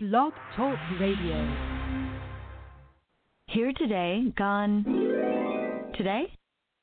Blog 0.00 0.32
Talk 0.54 0.78
Radio. 1.00 1.56
Here 3.48 3.72
today, 3.76 4.32
gone 4.36 4.84
today? 5.96 6.32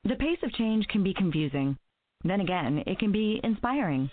The 0.03 0.15
pace 0.15 0.39
of 0.43 0.51
change 0.51 0.85
can 0.89 1.01
be 1.01 1.13
confusing. 1.13 1.77
Then 2.25 2.41
again, 2.41 2.83
it 2.85 2.99
can 2.99 3.13
be 3.13 3.39
inspiring. 3.41 4.11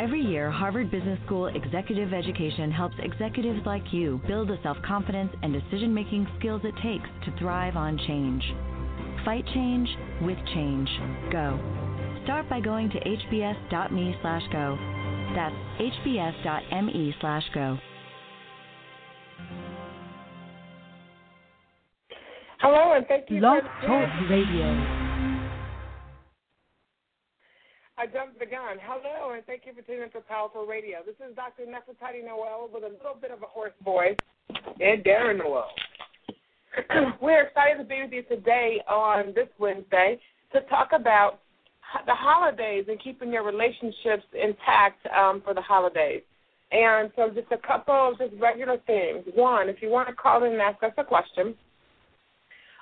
Every 0.00 0.22
year, 0.22 0.50
Harvard 0.50 0.90
Business 0.90 1.18
School 1.26 1.48
Executive 1.48 2.14
Education 2.14 2.70
helps 2.70 2.94
executives 3.00 3.60
like 3.66 3.92
you 3.92 4.22
build 4.26 4.48
the 4.48 4.56
self 4.62 4.78
confidence 4.86 5.32
and 5.42 5.52
decision 5.52 5.92
making 5.92 6.26
skills 6.38 6.62
it 6.64 6.74
takes 6.82 7.10
to 7.26 7.38
thrive 7.38 7.76
on 7.76 7.98
change. 8.06 8.42
Fight 9.22 9.44
change 9.52 9.90
with 10.22 10.38
change. 10.54 10.88
Go. 11.30 11.60
Start 12.24 12.48
by 12.48 12.60
going 12.60 12.88
to 12.88 13.00
hbs.me 13.00 14.16
slash 14.22 14.44
go. 14.50 14.78
That's 15.36 15.54
hbs.me 15.78 17.14
slash 17.20 17.44
go. 17.52 17.78
Hello, 22.60 22.92
and 22.92 23.06
thank 23.06 23.30
you 23.30 23.40
for 23.40 23.62
Talk 23.86 24.28
Radio. 24.28 24.66
I 27.96 28.04
jumped 28.04 28.38
the 28.38 28.44
gun. 28.44 28.76
Hello, 28.82 29.32
and 29.32 29.42
thank 29.46 29.62
you 29.64 29.72
for 29.72 29.80
tuning 29.80 30.02
in 30.02 30.10
to 30.10 30.20
Powerful 30.20 30.66
Radio. 30.66 30.98
This 31.06 31.14
is 31.26 31.34
Dr. 31.34 31.62
Nefertiti 31.62 32.22
Nowell 32.22 32.68
with 32.70 32.84
a 32.84 32.88
little 32.88 33.16
bit 33.18 33.30
of 33.30 33.42
a 33.42 33.46
hoarse 33.46 33.72
voice, 33.82 34.18
and 34.78 35.02
Darren 35.02 35.38
Nowell. 35.38 35.68
We're 37.22 37.46
excited 37.46 37.78
to 37.78 37.84
be 37.84 38.02
with 38.02 38.12
you 38.12 38.24
today 38.24 38.82
on 38.86 39.32
this 39.34 39.48
Wednesday 39.58 40.20
to 40.52 40.60
talk 40.68 40.90
about 40.92 41.40
the 42.04 42.14
holidays 42.14 42.84
and 42.88 43.02
keeping 43.02 43.32
your 43.32 43.42
relationships 43.42 44.24
intact 44.34 45.06
um, 45.16 45.40
for 45.42 45.54
the 45.54 45.62
holidays. 45.62 46.20
And 46.72 47.10
so, 47.16 47.30
just 47.30 47.50
a 47.52 47.66
couple 47.66 47.94
of 47.94 48.18
just 48.18 48.38
regular 48.38 48.76
things. 48.86 49.24
One, 49.34 49.70
if 49.70 49.80
you 49.80 49.88
want 49.88 50.08
to 50.08 50.14
call 50.14 50.44
in 50.44 50.52
and 50.52 50.60
ask 50.60 50.82
us 50.82 50.92
a 50.98 51.04
question, 51.04 51.54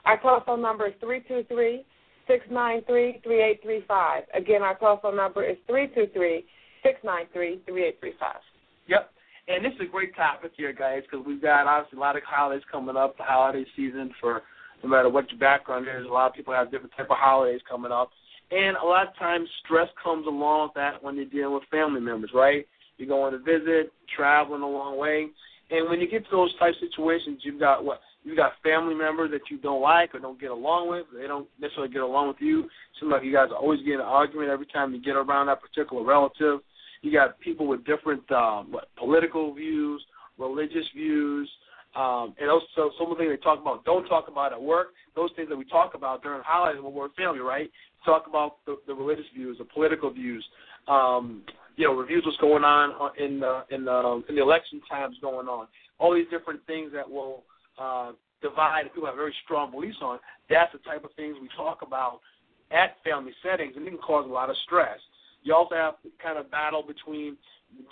our 0.08 0.16
telephone 0.20 0.62
number 0.62 0.86
is 0.86 0.94
323 1.00 1.84
693 2.26 3.20
3835. 3.22 4.24
Again, 4.32 4.62
our 4.62 4.74
telephone 4.78 5.16
number 5.16 5.44
is 5.44 5.56
323 5.68 6.44
693 6.82 7.60
3835. 7.68 8.40
Yep. 8.88 9.12
And 9.48 9.64
this 9.64 9.72
is 9.76 9.84
a 9.84 9.92
great 9.92 10.16
topic 10.16 10.52
here, 10.56 10.72
guys, 10.72 11.04
because 11.04 11.24
we've 11.26 11.42
got 11.42 11.66
obviously 11.66 11.98
a 11.98 12.00
lot 12.00 12.16
of 12.16 12.22
holidays 12.24 12.64
coming 12.72 12.96
up, 12.96 13.16
the 13.18 13.22
holiday 13.22 13.64
season 13.76 14.10
for 14.18 14.42
no 14.82 14.88
matter 14.88 15.10
what 15.10 15.30
your 15.30 15.38
background 15.38 15.86
is. 15.88 16.06
A 16.06 16.08
lot 16.08 16.28
of 16.28 16.34
people 16.34 16.54
have 16.54 16.70
different 16.70 16.92
type 16.96 17.10
of 17.10 17.16
holidays 17.20 17.60
coming 17.68 17.92
up. 17.92 18.08
And 18.50 18.78
a 18.78 18.84
lot 18.84 19.08
of 19.08 19.16
times 19.16 19.46
stress 19.64 19.88
comes 20.02 20.26
along 20.26 20.68
with 20.68 20.74
that 20.76 21.04
when 21.04 21.16
you're 21.16 21.28
dealing 21.28 21.52
with 21.52 21.68
family 21.70 22.00
members, 22.00 22.30
right? 22.32 22.66
You're 22.96 23.08
going 23.08 23.32
to 23.32 23.38
visit, 23.38 23.92
traveling 24.16 24.62
a 24.62 24.68
long 24.68 24.96
way. 24.96 25.28
And 25.70 25.88
when 25.90 26.00
you 26.00 26.08
get 26.08 26.24
to 26.24 26.30
those 26.30 26.56
type 26.56 26.74
situations, 26.80 27.40
you've 27.44 27.60
got 27.60 27.84
what? 27.84 28.00
You've 28.24 28.36
got 28.36 28.52
family 28.62 28.94
members 28.94 29.30
that 29.30 29.50
you 29.50 29.58
don't 29.58 29.80
like 29.80 30.14
or 30.14 30.18
don't 30.18 30.40
get 30.40 30.50
along 30.50 30.90
with. 30.90 31.06
They 31.16 31.26
don't 31.26 31.48
necessarily 31.60 31.92
get 31.92 32.02
along 32.02 32.28
with 32.28 32.36
you. 32.40 32.68
Seems 33.00 33.12
like 33.12 33.24
you 33.24 33.32
guys 33.32 33.48
are 33.50 33.56
always 33.56 33.80
get 33.80 33.94
in 33.94 34.00
an 34.00 34.06
argument 34.06 34.50
every 34.50 34.66
time 34.66 34.92
you 34.92 35.00
get 35.00 35.16
around 35.16 35.46
that 35.46 35.60
particular 35.62 36.04
relative. 36.04 36.60
You 37.02 37.12
got 37.12 37.38
people 37.40 37.66
with 37.66 37.84
different 37.86 38.30
um, 38.32 38.72
what, 38.72 38.88
political 38.96 39.54
views, 39.54 40.04
religious 40.36 40.84
views, 40.94 41.48
um, 41.96 42.34
and 42.40 42.50
also 42.50 42.90
some 42.98 43.10
of 43.10 43.16
the 43.16 43.24
things 43.24 43.32
they 43.32 43.42
talk 43.42 43.60
about 43.60 43.84
don't 43.84 44.06
talk 44.06 44.28
about 44.28 44.52
at 44.52 44.60
work. 44.60 44.88
Those 45.16 45.30
things 45.36 45.48
that 45.48 45.56
we 45.56 45.64
talk 45.64 45.94
about 45.94 46.22
during 46.22 46.42
holidays 46.44 46.82
when 46.82 46.92
we're 46.92 47.08
family, 47.10 47.40
right? 47.40 47.70
Talk 48.04 48.26
about 48.28 48.56
the, 48.66 48.76
the 48.86 48.94
religious 48.94 49.24
views, 49.34 49.58
the 49.58 49.64
political 49.64 50.10
views. 50.10 50.44
Um, 50.86 51.42
you 51.76 51.86
know, 51.86 51.94
reviews 51.94 52.24
what's 52.26 52.36
going 52.38 52.64
on 52.64 53.12
in 53.18 53.40
the 53.40 53.64
in 53.70 53.84
the 53.84 54.22
in 54.28 54.34
the 54.34 54.42
election 54.42 54.80
times 54.90 55.16
going 55.22 55.46
on. 55.46 55.68
All 55.98 56.14
these 56.14 56.26
different 56.30 56.60
things 56.66 56.90
that 56.92 57.08
will 57.08 57.44
uh, 57.80 58.12
divide 58.42 58.84
people 58.94 59.06
have 59.06 59.16
very 59.16 59.34
strong 59.44 59.70
beliefs 59.70 59.98
on. 60.02 60.18
That's 60.48 60.72
the 60.72 60.78
type 60.78 61.04
of 61.04 61.10
things 61.14 61.36
we 61.40 61.48
talk 61.56 61.82
about 61.82 62.20
at 62.70 62.96
family 63.04 63.32
settings, 63.42 63.74
and 63.76 63.86
it 63.86 63.90
can 63.90 63.98
cause 63.98 64.26
a 64.28 64.32
lot 64.32 64.50
of 64.50 64.56
stress. 64.64 64.98
You 65.42 65.54
also 65.54 65.74
have 65.74 65.94
kind 66.22 66.38
of 66.38 66.50
battle 66.50 66.82
between 66.86 67.36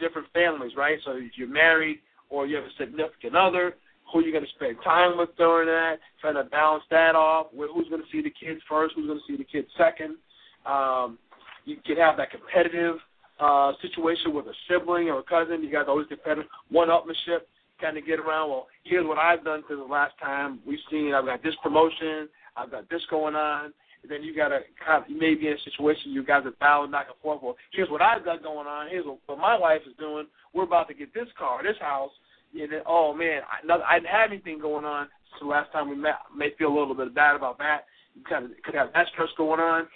different 0.01 0.29
families, 0.33 0.73
right? 0.77 0.99
So 1.05 1.13
if 1.13 1.33
you're 1.37 1.49
married 1.49 2.01
or 2.29 2.47
you 2.47 2.57
have 2.57 2.65
a 2.65 2.75
significant 2.79 3.37
other, 3.37 3.77
who 4.13 4.23
you're 4.23 4.33
going 4.33 4.45
to 4.45 4.51
spend 4.55 4.77
time 4.85 5.19
with 5.19 5.31
during 5.37 5.67
that, 5.67 5.99
trying 6.21 6.35
to 6.35 6.45
balance 6.45 6.85
that 6.91 7.17
off. 7.17 7.49
Who's 7.53 7.89
going 7.89 8.03
to 8.03 8.09
see 8.13 8.23
the 8.23 8.31
kids 8.31 8.61
first? 8.69 8.95
Who's 8.95 9.07
going 9.07 9.19
to 9.19 9.25
see 9.27 9.37
the 9.37 9.45
kids 9.45 9.69
second? 9.77 10.17
Um, 10.65 11.19
you 11.65 11.77
can 11.85 11.97
have 11.97 12.17
that 12.19 12.31
competitive 12.31 12.97
uh, 13.41 13.73
situation 13.83 14.33
with 14.33 14.47
a 14.47 14.55
sibling 14.69 15.09
or 15.09 15.19
a 15.19 15.23
cousin. 15.23 15.63
You 15.63 15.73
guys 15.73 15.87
always 15.89 16.07
competitive, 16.07 16.49
one-upmanship, 16.71 17.41
kind 17.81 17.97
of 17.97 18.07
get 18.07 18.19
around. 18.19 18.51
Well, 18.51 18.67
here's 18.85 19.07
what 19.07 19.19
I've 19.19 19.45
done 19.45 19.63
since 19.69 19.81
the 19.81 19.93
last 19.93 20.15
time 20.21 20.61
we've 20.67 20.79
seen. 20.91 21.15
I've 21.15 21.27
got 21.27 21.43
this 21.43 21.55
promotion. 21.63 22.29
I've 22.57 22.71
got 22.71 22.89
this 22.89 23.03
going 23.11 23.35
on. 23.35 23.73
And 24.03 24.11
then 24.11 24.23
you 24.23 24.37
got 24.37 24.49
to 24.49 24.61
kind 24.85 25.03
of, 25.03 25.11
you 25.11 25.19
may 25.19 25.35
be 25.35 25.49
in 25.49 25.55
a 25.55 25.71
situation 25.71 26.13
you 26.13 26.25
guys 26.25 26.47
are 26.47 26.53
battling 26.61 26.91
back 26.91 27.07
and 27.09 27.17
forth. 27.21 27.43
Well, 27.43 27.57
here's 27.73 27.91
what 27.91 28.03
I've 28.03 28.25
got 28.25 28.43
going 28.43 28.67
on. 28.67 28.89
Here's 28.89 29.05
what, 29.05 29.39
my 29.39 29.59
wife 29.59 29.83
is 29.87 29.97
doing. 29.99 30.27
We're 30.55 30.65
about 30.65 30.89
to 30.89 30.95
get 30.95 31.13
this 31.13 31.29
car, 31.39 31.63
this 31.63 31.79
house. 31.81 32.13
And 32.55 32.73
then, 32.73 32.81
oh 32.87 33.13
man, 33.13 33.43
I, 33.51 33.99
didn't 33.99 34.09
have 34.09 34.31
anything 34.31 34.61
going 34.61 34.85
on 34.85 35.09
since 35.31 35.41
the 35.41 35.49
last 35.49 35.73
time 35.73 35.91
we 35.91 35.97
met. 35.97 36.19
I 36.33 36.37
may 36.37 36.51
feel 36.57 36.69
a 36.69 36.79
little 36.79 36.95
bit 36.95 37.15
bad 37.15 37.37
about 37.37 37.59
that. 37.59 37.85
You 38.15 38.23
kind 38.29 38.47
of 38.47 38.51
could 38.65 38.75
have 38.75 38.93
that 38.95 39.09
stress 39.13 39.29
going 39.37 39.61
on. 39.61 39.89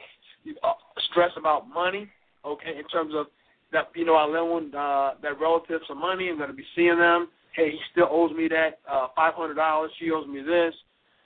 Uh, 0.63 0.73
stress 1.11 1.31
about 1.37 1.69
money, 1.69 2.09
okay, 2.45 2.77
in 2.79 2.87
terms 2.89 3.13
of 3.15 3.27
that 3.73 3.89
you 3.95 4.05
know 4.05 4.15
I 4.15 4.25
loaned 4.25 4.75
uh, 4.75 5.13
that 5.23 5.39
relative 5.39 5.83
some 5.87 6.01
money. 6.01 6.29
I'm 6.29 6.39
going 6.39 6.49
to 6.49 6.57
be 6.57 6.65
seeing 6.75 6.99
them. 6.99 7.29
Hey, 7.53 7.73
he 7.73 7.79
still 7.93 8.09
owes 8.11 8.33
me 8.33 8.49
that 8.49 8.79
uh, 8.91 9.09
five 9.15 9.35
hundred 9.35 9.55
dollars. 9.55 9.91
She 9.99 10.11
owes 10.11 10.27
me 10.27 10.43
this. 10.43 10.75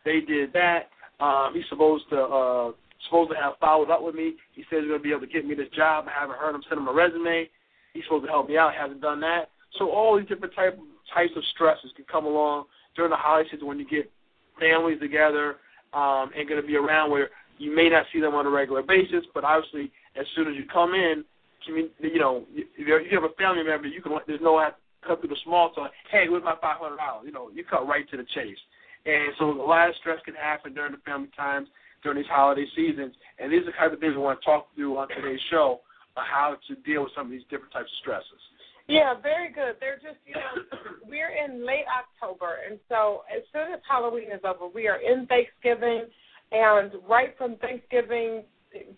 They 0.05 0.21
did 0.21 0.53
that. 0.53 0.89
Um, 1.21 1.53
he's 1.55 1.65
supposed 1.69 2.05
to 2.11 2.21
uh, 2.21 2.73
supposed 3.07 3.31
to 3.31 3.37
have 3.37 3.55
followed 3.61 3.91
up 3.91 4.03
with 4.03 4.15
me. 4.15 4.35
He 4.53 4.65
says 4.71 4.83
he's 4.83 4.93
to 4.93 4.99
be 4.99 5.11
able 5.11 5.21
to 5.21 5.27
get 5.27 5.47
me 5.47 5.55
this 5.55 5.69
job. 5.77 6.07
I 6.09 6.21
haven't 6.21 6.39
heard 6.39 6.55
him 6.55 6.63
send 6.69 6.81
him 6.81 6.89
a 6.89 6.93
resume. 6.93 7.49
He's 7.93 8.05
supposed 8.05 8.25
to 8.25 8.31
help 8.31 8.49
me 8.49 8.57
out. 8.57 8.75
Hasn't 8.75 9.01
done 9.01 9.21
that. 9.21 9.51
So 9.79 9.91
all 9.91 10.17
these 10.19 10.29
different 10.29 10.55
type, 10.55 10.79
types 11.13 11.33
of 11.37 11.43
stresses 11.55 11.91
can 11.97 12.05
come 12.11 12.27
along 12.27 12.67
during 12.97 13.11
the 13.11 13.17
holiday 13.17 13.49
season 13.51 13.67
when 13.67 13.79
you 13.79 13.87
get 13.87 14.11
families 14.59 15.01
together 15.01 15.57
um, 15.93 16.31
and 16.37 16.49
going 16.49 16.61
to 16.61 16.67
be 16.67 16.77
around 16.77 17.11
where 17.11 17.31
you 17.59 17.75
may 17.75 17.89
not 17.89 18.07
see 18.13 18.21
them 18.21 18.35
on 18.35 18.47
a 18.47 18.51
regular 18.51 18.83
basis, 18.83 19.25
but 19.33 19.45
obviously 19.45 19.93
as 20.17 20.27
soon 20.35 20.49
as 20.49 20.57
you 20.57 20.65
come 20.73 20.95
in, 20.95 21.25
you 21.67 22.19
know, 22.19 22.45
if 22.55 22.87
you 22.87 23.19
have 23.19 23.25
a 23.25 23.35
family 23.35 23.63
member, 23.63 23.87
you 23.87 24.03
can 24.03 24.13
there's 24.27 24.41
no 24.43 24.59
cut 25.07 25.21
through 25.21 25.31
the 25.31 25.43
small 25.45 25.71
talk. 25.71 25.91
Hey, 26.11 26.29
where's 26.29 26.45
my 26.45 26.57
five 26.61 26.79
hundred 26.79 26.99
dollars? 26.99 27.25
You 27.27 27.33
know, 27.33 27.51
you 27.53 27.65
cut 27.65 27.87
right 27.87 28.09
to 28.11 28.17
the 28.17 28.27
chase. 28.35 28.59
And 29.07 29.33
so 29.39 29.51
a 29.51 29.67
lot 29.67 29.89
of 29.89 29.95
stress 29.97 30.19
can 30.25 30.35
happen 30.35 30.73
during 30.73 30.93
the 30.93 30.99
family 30.99 31.29
times 31.37 31.69
during 32.05 32.19
these 32.19 32.31
holiday 32.31 32.67
seasons. 32.77 33.15
And 33.39 33.51
these 33.51 33.63
are 33.63 33.67
the 33.67 33.73
kind 33.73 33.93
of 33.93 33.99
things 33.99 34.15
we 34.15 34.23
want 34.23 34.39
to 34.41 34.45
talk 34.45 34.69
through 34.77 34.97
on 34.99 35.09
today's 35.09 35.41
show 35.51 35.81
on 36.17 36.25
how 36.25 36.57
to 36.69 36.75
deal 36.83 37.03
with 37.03 37.13
some 37.17 37.27
of 37.27 37.33
these 37.33 37.43
different 37.51 37.73
types 37.73 37.91
of 37.91 37.99
stresses. 38.01 38.43
Yeah, 38.87 39.15
very 39.21 39.51
good. 39.51 39.77
They're 39.81 39.97
just, 39.97 40.21
you 40.27 40.35
know, 40.35 40.79
we're 41.09 41.33
in 41.33 41.67
late 41.67 41.87
October, 41.89 42.59
and 42.69 42.79
so 42.89 43.25
as 43.35 43.43
soon 43.51 43.73
as 43.73 43.81
Halloween 43.89 44.31
is 44.31 44.41
over, 44.45 44.69
we 44.69 44.87
are 44.89 45.01
in 45.01 45.27
Thanksgiving, 45.27 46.05
and 46.53 46.93
right 47.09 47.35
from 47.39 47.57
Thanksgiving 47.57 48.43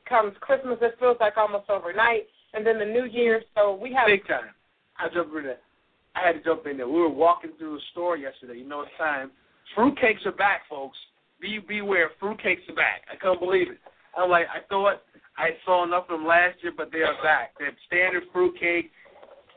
comes 0.09 0.35
Christmas. 0.41 0.79
It 0.83 0.97
feels 0.99 1.19
like 1.21 1.37
almost 1.37 1.71
overnight, 1.71 2.27
and 2.53 2.67
then 2.67 2.81
the 2.81 2.85
New 2.85 3.05
Year. 3.05 3.43
So 3.55 3.79
we 3.81 3.95
have 3.95 4.09
big 4.09 4.27
time. 4.27 4.51
I 4.99 5.09
jump 5.09 5.33
in 5.37 5.45
there. 5.45 5.59
I 6.17 6.27
had 6.27 6.33
to 6.33 6.43
jump 6.43 6.67
in 6.67 6.79
there. 6.79 6.89
We 6.89 7.01
were 7.01 7.09
walking 7.09 7.53
through 7.59 7.77
the 7.77 7.83
store 7.93 8.17
yesterday. 8.17 8.59
You 8.59 8.69
know 8.69 8.81
it's 8.81 8.91
time. 8.97 9.31
Fruitcakes 9.77 10.25
are 10.25 10.33
back, 10.33 10.63
folks. 10.69 10.97
Be 11.41 11.59
beware, 11.59 12.11
fruitcakes 12.21 12.67
are 12.69 12.75
back. 12.75 13.03
I 13.13 13.17
couldn't 13.17 13.41
believe 13.41 13.71
it. 13.71 13.79
I'm 14.17 14.31
like, 14.31 14.47
I 14.49 14.67
thought 14.69 15.03
I 15.37 15.51
saw 15.67 15.85
enough 15.85 16.05
of 16.09 16.19
them 16.19 16.27
last 16.27 16.57
year, 16.63 16.73
but 16.75 16.91
they 16.91 17.03
are 17.03 17.23
back. 17.23 17.53
That 17.61 17.75
standard 17.87 18.23
fruitcake 18.33 18.91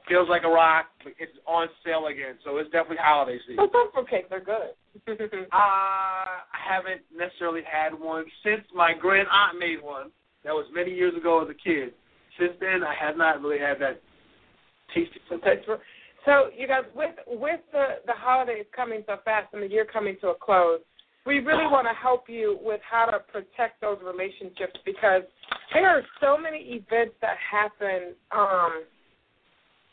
feels 0.10 0.28
like 0.28 0.44
a 0.44 0.50
rock. 0.50 0.88
But 1.04 1.14
it's 1.20 1.32
on 1.48 1.68
sale 1.86 2.08
again, 2.08 2.36
so 2.44 2.58
it's 2.58 2.70
definitely 2.72 2.98
holiday 3.00 3.40
season. 3.48 3.56
But 3.56 3.72
some 3.72 3.92
fruitcakes 3.96 4.32
are 4.32 4.42
good. 4.42 4.76
uh, 5.08 5.56
I 5.56 6.60
haven't 6.68 7.02
necessarily 7.16 7.62
had 7.64 7.98
one 7.98 8.26
since 8.44 8.64
my 8.76 8.94
grand 9.00 9.30
aunt 9.32 9.58
made 9.58 9.82
one. 9.82 10.12
That 10.44 10.52
was 10.52 10.66
many 10.74 10.92
years 10.92 11.16
ago 11.16 11.42
as 11.42 11.50
a 11.50 11.54
kid. 11.54 11.94
Since 12.38 12.54
then, 12.60 12.84
I 12.84 12.94
have 13.00 13.16
not 13.16 13.42
really 13.42 13.60
had 13.60 13.80
that 13.80 14.02
tasty 14.94 15.20
taste. 15.30 15.70
So, 16.30 16.52
you 16.56 16.68
guys, 16.68 16.84
with 16.94 17.16
with 17.26 17.60
the 17.72 18.06
the 18.06 18.14
holidays 18.14 18.66
coming 18.76 19.02
so 19.08 19.16
fast 19.26 19.48
and 19.52 19.64
the 19.64 19.68
year 19.68 19.84
coming 19.84 20.16
to 20.22 20.28
a 20.28 20.36
close, 20.36 20.80
we 21.26 21.40
really 21.40 21.66
want 21.66 21.88
to 21.88 21.94
help 22.00 22.30
you 22.30 22.60
with 22.62 22.82
how 22.88 23.06
to 23.06 23.18
protect 23.18 23.82
those 23.82 23.98
relationships 24.06 24.78
because 24.86 25.24
there 25.74 25.88
are 25.88 26.04
so 26.22 26.38
many 26.38 26.60
events 26.86 27.16
that 27.22 27.36
happen 27.42 28.14
um, 28.32 28.84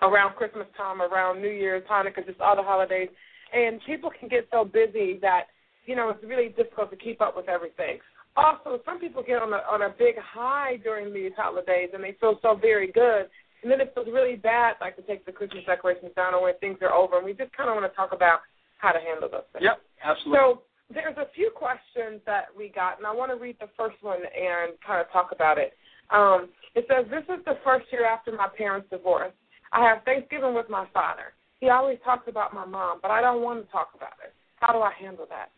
around 0.03 0.37
Christmas 0.37 0.67
time, 0.77 1.01
around 1.01 1.41
New 1.41 1.49
Year's, 1.49 1.83
Hanukkah, 1.91 2.27
just 2.27 2.39
all 2.39 2.55
the 2.55 2.63
holidays, 2.63 3.09
and 3.55 3.81
people 3.87 4.11
can 4.21 4.29
get 4.29 4.47
so 4.53 4.63
busy 4.63 5.19
that 5.23 5.45
you 5.87 5.97
know 5.97 6.11
it's 6.11 6.23
really 6.23 6.51
difficult 6.51 6.91
to 6.91 6.97
keep 6.97 7.23
up 7.23 7.35
with 7.35 7.49
everything. 7.49 7.99
Also, 8.37 8.79
some 8.85 9.01
people 9.01 9.23
get 9.27 9.41
on 9.41 9.55
a 9.55 9.63
on 9.73 9.81
a 9.81 9.95
big 9.99 10.17
high 10.19 10.77
during 10.85 11.15
these 11.15 11.33
holidays, 11.35 11.89
and 11.95 12.05
they 12.05 12.15
feel 12.21 12.39
so 12.43 12.55
very 12.61 12.93
good, 12.93 13.31
And 13.63 13.71
then 13.71 13.81
it 13.81 13.93
feels 13.95 14.07
really 14.07 14.37
bad, 14.37 14.77
like 14.81 14.97
to 14.97 15.03
take 15.03 15.27
the 15.27 15.33
Christmas 15.33 15.65
decorations 15.67 16.13
down 16.15 16.35
or 16.35 16.43
when 16.43 16.59
things 16.59 16.79
are 16.83 16.93
over. 16.93 17.17
And 17.17 17.25
we 17.25 17.33
just 17.33 17.53
kind 17.57 17.69
of 17.69 17.75
want 17.75 17.91
to 17.91 17.97
talk 17.97 18.13
about 18.13 18.41
how 18.79 18.93
to 18.93 19.01
handle 19.01 19.29
those 19.29 19.49
things. 19.53 19.65
Yep, 19.65 19.81
absolutely. 20.05 20.39
So 20.39 20.63
there's 20.93 21.17
a 21.17 21.27
few 21.35 21.51
questions 21.51 22.21
that 22.27 22.47
we 22.57 22.69
got, 22.69 22.99
and 22.99 23.07
I 23.07 23.13
want 23.13 23.33
to 23.33 23.37
read 23.37 23.57
the 23.61 23.69
first 23.77 23.97
one 24.03 24.19
and 24.19 24.79
kind 24.87 25.01
of 25.01 25.11
talk 25.11 25.31
about 25.33 25.59
it. 25.59 25.73
Um, 26.11 26.49
it 26.75 26.87
says, 26.89 27.07
This 27.11 27.25
is 27.33 27.45
the 27.45 27.59
first 27.65 27.87
year 27.91 28.07
after 28.07 28.31
my 28.31 28.49
parents' 28.57 28.89
divorce. 28.91 29.33
I 29.73 29.83
have 29.83 30.05
Thanksgiving 30.05 30.55
with 30.55 30.71
my 30.71 30.87
father. 30.93 31.35
He 31.59 31.71
always 31.71 31.99
talks 32.05 32.29
about 32.29 32.55
my 32.55 32.65
mom, 32.65 33.01
but 33.03 33.11
I 33.11 33.21
don't 33.21 33.43
want 33.43 33.65
to 33.65 33.73
talk 33.73 33.91
about 33.97 34.15
it. 34.23 34.33
How 34.57 34.73
do 34.73 34.81
I 34.81 34.93
handle 35.01 35.27
that? 35.31 35.51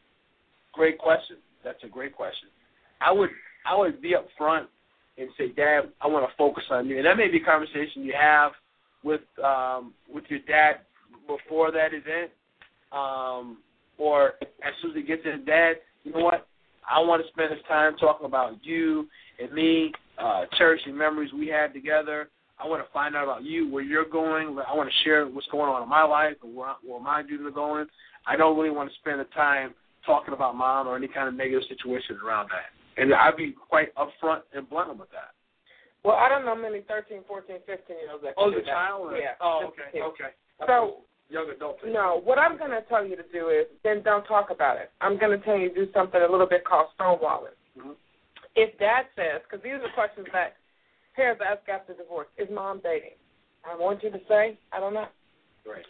Great 0.72 0.98
question. 0.98 1.36
That's 1.64 1.82
a 1.82 1.88
great 1.88 2.14
question. 2.14 2.48
I 3.00 3.12
would 3.12 3.30
I 3.66 3.76
would 3.76 4.00
be 4.00 4.14
upfront 4.14 4.66
and 5.18 5.28
say, 5.36 5.48
Dad, 5.48 5.90
I 6.00 6.06
want 6.06 6.28
to 6.28 6.36
focus 6.36 6.64
on 6.70 6.86
you. 6.86 6.96
And 6.96 7.06
that 7.06 7.16
may 7.16 7.28
be 7.28 7.38
a 7.38 7.44
conversation 7.44 8.04
you 8.04 8.14
have 8.18 8.52
with 9.02 9.20
um, 9.44 9.92
with 10.12 10.24
your 10.28 10.40
dad 10.40 10.80
before 11.26 11.70
that 11.72 11.92
event, 11.92 12.30
um, 12.92 13.58
or 13.98 14.34
as 14.62 14.72
soon 14.80 14.92
as 14.92 14.96
he 14.96 15.02
gets 15.02 15.22
in, 15.24 15.44
Dad, 15.44 15.76
you 16.04 16.12
know 16.12 16.20
what? 16.20 16.46
I 16.90 17.00
want 17.00 17.22
to 17.22 17.28
spend 17.28 17.52
this 17.52 17.62
time 17.68 17.96
talking 17.98 18.26
about 18.26 18.64
you 18.64 19.06
and 19.38 19.52
me, 19.52 19.92
uh, 20.18 20.44
cherishing 20.56 20.96
memories 20.96 21.32
we 21.32 21.48
had 21.48 21.74
together. 21.74 22.30
I 22.58 22.66
want 22.66 22.84
to 22.84 22.92
find 22.92 23.14
out 23.14 23.24
about 23.24 23.44
you, 23.44 23.70
where 23.70 23.82
you're 23.82 24.08
going. 24.08 24.58
I 24.66 24.74
want 24.74 24.88
to 24.88 25.04
share 25.04 25.26
what's 25.26 25.46
going 25.48 25.70
on 25.70 25.82
in 25.82 25.88
my 25.88 26.02
life 26.02 26.36
and 26.42 26.56
where, 26.56 26.74
where 26.84 27.00
my 27.00 27.22
dreams 27.22 27.46
are 27.46 27.50
going. 27.50 27.86
I 28.26 28.36
don't 28.36 28.56
really 28.56 28.70
want 28.70 28.90
to 28.90 28.96
spend 28.96 29.20
the 29.20 29.24
time 29.26 29.74
talking 30.04 30.34
about 30.34 30.56
mom 30.56 30.88
or 30.88 30.96
any 30.96 31.08
kind 31.08 31.28
of 31.28 31.34
negative 31.34 31.62
situation 31.68 32.18
around 32.24 32.48
that. 32.48 32.77
And 32.98 33.14
I'd 33.14 33.36
be 33.36 33.52
quite 33.52 33.94
upfront 33.94 34.42
and 34.52 34.68
blunt 34.68 34.96
with 34.98 35.10
that. 35.10 35.32
Well, 36.04 36.16
I 36.16 36.28
don't 36.28 36.44
know 36.44 36.54
many 36.56 36.80
13, 36.88 37.22
14, 37.26 37.56
15 37.66 37.96
year 37.96 38.10
olds 38.12 38.24
that 38.24 38.34
Oh, 38.36 38.50
the 38.50 38.62
child? 38.62 39.12
Yeah. 39.12 39.34
Oh, 39.40 39.70
okay, 39.70 40.00
okay. 40.00 40.34
So, 40.66 41.02
young 41.28 41.50
adult. 41.54 41.78
no, 41.86 42.20
what 42.24 42.38
I'm 42.38 42.56
going 42.56 42.70
to 42.70 42.82
tell 42.88 43.04
you 43.06 43.16
to 43.16 43.22
do 43.32 43.48
is 43.50 43.66
then 43.84 44.02
don't 44.02 44.24
talk 44.24 44.50
about 44.50 44.76
it. 44.78 44.90
I'm 45.00 45.18
going 45.18 45.38
to 45.38 45.44
tell 45.44 45.56
you 45.56 45.68
to 45.70 45.74
do 45.86 45.92
something 45.92 46.20
a 46.20 46.30
little 46.30 46.46
bit 46.46 46.64
called 46.64 46.88
stonewalling. 46.98 47.54
Mhm. 47.78 47.94
If 48.56 48.76
dad 48.78 49.06
says, 49.14 49.42
because 49.42 49.62
these 49.62 49.74
are 49.74 49.92
questions 49.94 50.26
that 50.32 50.56
parents 51.14 51.42
ask 51.44 51.68
after 51.68 51.94
divorce, 51.94 52.28
is 52.38 52.48
mom 52.50 52.80
dating? 52.82 53.14
I 53.68 53.76
want 53.76 54.02
you 54.02 54.10
to 54.10 54.20
say, 54.28 54.58
I 54.72 54.80
don't 54.80 54.94
know. 54.94 55.06
Right. 55.66 55.84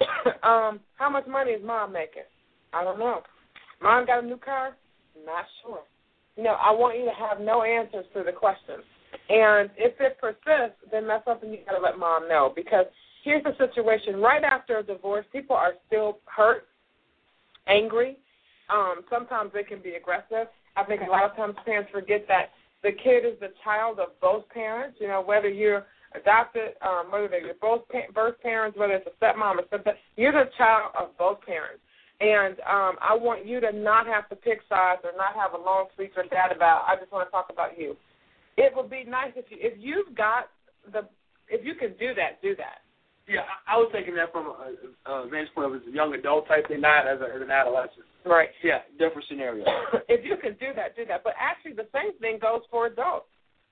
um, 0.42 0.80
how 0.96 1.10
much 1.10 1.26
money 1.26 1.52
is 1.52 1.64
mom 1.64 1.92
making? 1.92 2.22
I 2.72 2.82
don't 2.84 2.98
know. 2.98 3.22
Mom 3.82 4.06
got 4.06 4.24
a 4.24 4.26
new 4.26 4.38
car? 4.38 4.76
Not 5.24 5.44
sure. 5.62 5.82
You 6.38 6.44
know, 6.44 6.54
I 6.54 6.70
want 6.70 6.96
you 6.96 7.04
to 7.04 7.10
have 7.18 7.40
no 7.40 7.64
answers 7.64 8.06
to 8.14 8.22
the 8.22 8.30
questions. 8.30 8.84
And 9.28 9.70
if 9.76 9.94
it 9.98 10.18
persists, 10.20 10.78
then 10.92 11.08
that's 11.08 11.24
something 11.24 11.50
you 11.50 11.58
got 11.66 11.76
to 11.76 11.82
let 11.82 11.98
mom 11.98 12.28
know. 12.28 12.52
Because 12.54 12.86
here's 13.24 13.42
the 13.42 13.56
situation: 13.58 14.20
right 14.20 14.44
after 14.44 14.78
a 14.78 14.82
divorce, 14.84 15.26
people 15.32 15.56
are 15.56 15.72
still 15.88 16.18
hurt, 16.26 16.68
angry. 17.66 18.18
Um, 18.70 19.00
sometimes 19.10 19.50
they 19.52 19.64
can 19.64 19.82
be 19.82 19.94
aggressive. 19.94 20.46
I 20.76 20.84
think 20.84 21.02
a 21.02 21.10
lot 21.10 21.24
of 21.24 21.34
times 21.34 21.56
parents 21.66 21.90
forget 21.92 22.26
that 22.28 22.50
the 22.84 22.92
kid 22.92 23.24
is 23.26 23.34
the 23.40 23.50
child 23.64 23.98
of 23.98 24.10
both 24.20 24.48
parents. 24.50 24.98
You 25.00 25.08
know, 25.08 25.20
whether 25.20 25.48
you're 25.48 25.86
adopted, 26.14 26.74
um, 26.82 27.10
whether 27.10 27.26
they're 27.26 27.44
your 27.44 27.54
both 27.60 27.88
pa- 27.88 28.12
birth 28.14 28.40
parents, 28.42 28.78
whether 28.78 28.92
it's 28.92 29.08
a 29.08 29.24
stepmom 29.24 29.56
or 29.58 29.62
stepdad, 29.64 29.94
you're 30.14 30.30
the 30.30 30.50
child 30.56 30.92
of 30.96 31.18
both 31.18 31.40
parents. 31.42 31.80
And 32.20 32.58
um, 32.66 32.98
I 33.00 33.14
want 33.14 33.46
you 33.46 33.60
to 33.60 33.70
not 33.70 34.06
have 34.06 34.28
to 34.30 34.36
pick 34.36 34.60
sides 34.68 35.02
or 35.04 35.12
not 35.16 35.34
have 35.36 35.54
a 35.54 35.62
long 35.62 35.86
speech 35.94 36.10
with 36.16 36.30
dad 36.30 36.50
about. 36.54 36.82
I 36.88 36.96
just 36.96 37.12
want 37.12 37.28
to 37.28 37.30
talk 37.30 37.46
about 37.50 37.78
you. 37.78 37.96
It 38.56 38.74
would 38.74 38.90
be 38.90 39.04
nice 39.06 39.30
if 39.36 39.46
you 39.50 39.58
if 39.60 39.74
you've 39.78 40.16
got 40.16 40.50
the 40.92 41.06
if 41.48 41.64
you 41.64 41.74
can 41.74 41.94
do 41.98 42.14
that, 42.14 42.42
do 42.42 42.56
that. 42.56 42.82
Yeah, 43.28 43.44
I, 43.68 43.74
I 43.74 43.76
was 43.76 43.90
taking 43.92 44.16
that 44.16 44.32
from 44.32 44.46
a, 44.46 44.72
a 45.10 45.28
vantage 45.28 45.52
point 45.54 45.68
of 45.68 45.80
as 45.80 45.86
a 45.86 45.94
young 45.94 46.14
adult 46.14 46.48
type 46.48 46.66
thing, 46.66 46.80
not 46.80 47.06
as, 47.06 47.20
a, 47.20 47.28
as 47.28 47.42
an 47.42 47.50
adolescent. 47.50 48.08
Right. 48.24 48.48
Yeah, 48.64 48.80
different 48.98 49.28
scenario. 49.28 49.64
if 50.08 50.24
you 50.24 50.36
can 50.38 50.56
do 50.58 50.74
that, 50.74 50.96
do 50.96 51.04
that. 51.06 51.22
But 51.22 51.34
actually, 51.38 51.74
the 51.74 51.86
same 51.92 52.18
thing 52.18 52.38
goes 52.40 52.62
for 52.70 52.86
adults. 52.86 53.26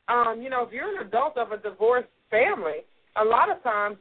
Um, 0.09 0.41
you 0.41 0.51
know, 0.51 0.63
if 0.63 0.73
you're 0.73 1.01
an 1.01 1.07
adult 1.07 1.37
of 1.37 1.53
a 1.53 1.57
divorced 1.57 2.09
family, 2.31 2.85
a 3.17 3.25
lot 3.25 3.51
of 3.51 3.63
times 3.63 3.97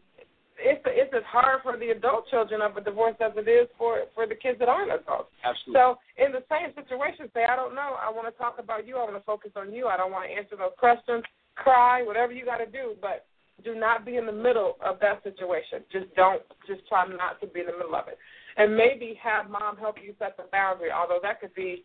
it's 0.58 0.82
it's 0.88 1.14
as 1.14 1.24
hard 1.28 1.62
for 1.64 1.78
the 1.78 1.90
adult 1.90 2.28
children 2.30 2.62
of 2.62 2.78
a 2.78 2.82
divorce 2.82 3.16
as 3.20 3.32
it 3.36 3.48
is 3.48 3.68
for 3.78 4.04
for 4.14 4.26
the 4.28 4.36
kids 4.36 4.60
that 4.60 4.70
aren't 4.70 4.92
adults. 4.92 5.32
Absolutely. 5.44 5.76
So 5.76 5.98
in 6.18 6.32
the 6.32 6.44
same 6.50 6.72
situation, 6.76 7.30
say, 7.34 7.44
I 7.44 7.56
don't 7.56 7.76
know. 7.76 7.96
I 8.00 8.10
want 8.10 8.32
to 8.32 8.36
talk 8.40 8.56
about 8.60 8.88
you. 8.88 8.98
I 8.98 9.04
want 9.04 9.16
to 9.16 9.24
focus 9.24 9.52
on 9.56 9.74
you. 9.74 9.88
I 9.88 9.98
don't 9.98 10.12
want 10.12 10.30
to 10.30 10.36
answer 10.36 10.56
those 10.56 10.76
questions. 10.80 11.24
Cry, 11.56 12.04
whatever 12.04 12.32
you 12.32 12.46
got 12.46 12.58
to 12.58 12.66
do, 12.68 12.96
but 13.02 13.26
do 13.64 13.76
not 13.76 14.06
be 14.06 14.18
in 14.18 14.26
the 14.26 14.36
middle 14.36 14.76
of 14.84 15.00
that 15.00 15.24
situation. 15.24 15.84
Just 15.92 16.14
don't. 16.16 16.42
Just 16.68 16.88
try 16.88 17.08
not 17.08 17.40
to 17.42 17.48
be 17.48 17.62
in 17.62 17.68
the 17.68 17.78
middle 17.78 17.96
of 17.96 18.08
it. 18.08 18.18
And 18.58 18.76
maybe 18.76 19.20
have 19.22 19.50
mom 19.50 19.78
help 19.78 19.96
you 20.04 20.14
set 20.20 20.38
the 20.38 20.44
boundary. 20.52 20.92
Although 20.92 21.20
that 21.24 21.40
could 21.40 21.54
be 21.56 21.84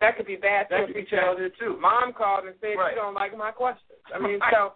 that 0.00 0.16
could 0.16 0.26
be 0.26 0.36
bad 0.36 0.66
that 0.70 0.86
too. 0.86 0.86
could 0.86 0.94
be 0.94 1.06
challenging 1.10 1.50
too. 1.58 1.78
Mom 1.80 2.12
called 2.12 2.46
and 2.46 2.54
said 2.60 2.74
Right. 2.78 2.94
you 2.94 3.00
don't 3.00 3.14
like 3.14 3.36
my 3.36 3.50
questions. 3.50 3.98
I 4.14 4.18
mean, 4.18 4.38
so 4.50 4.74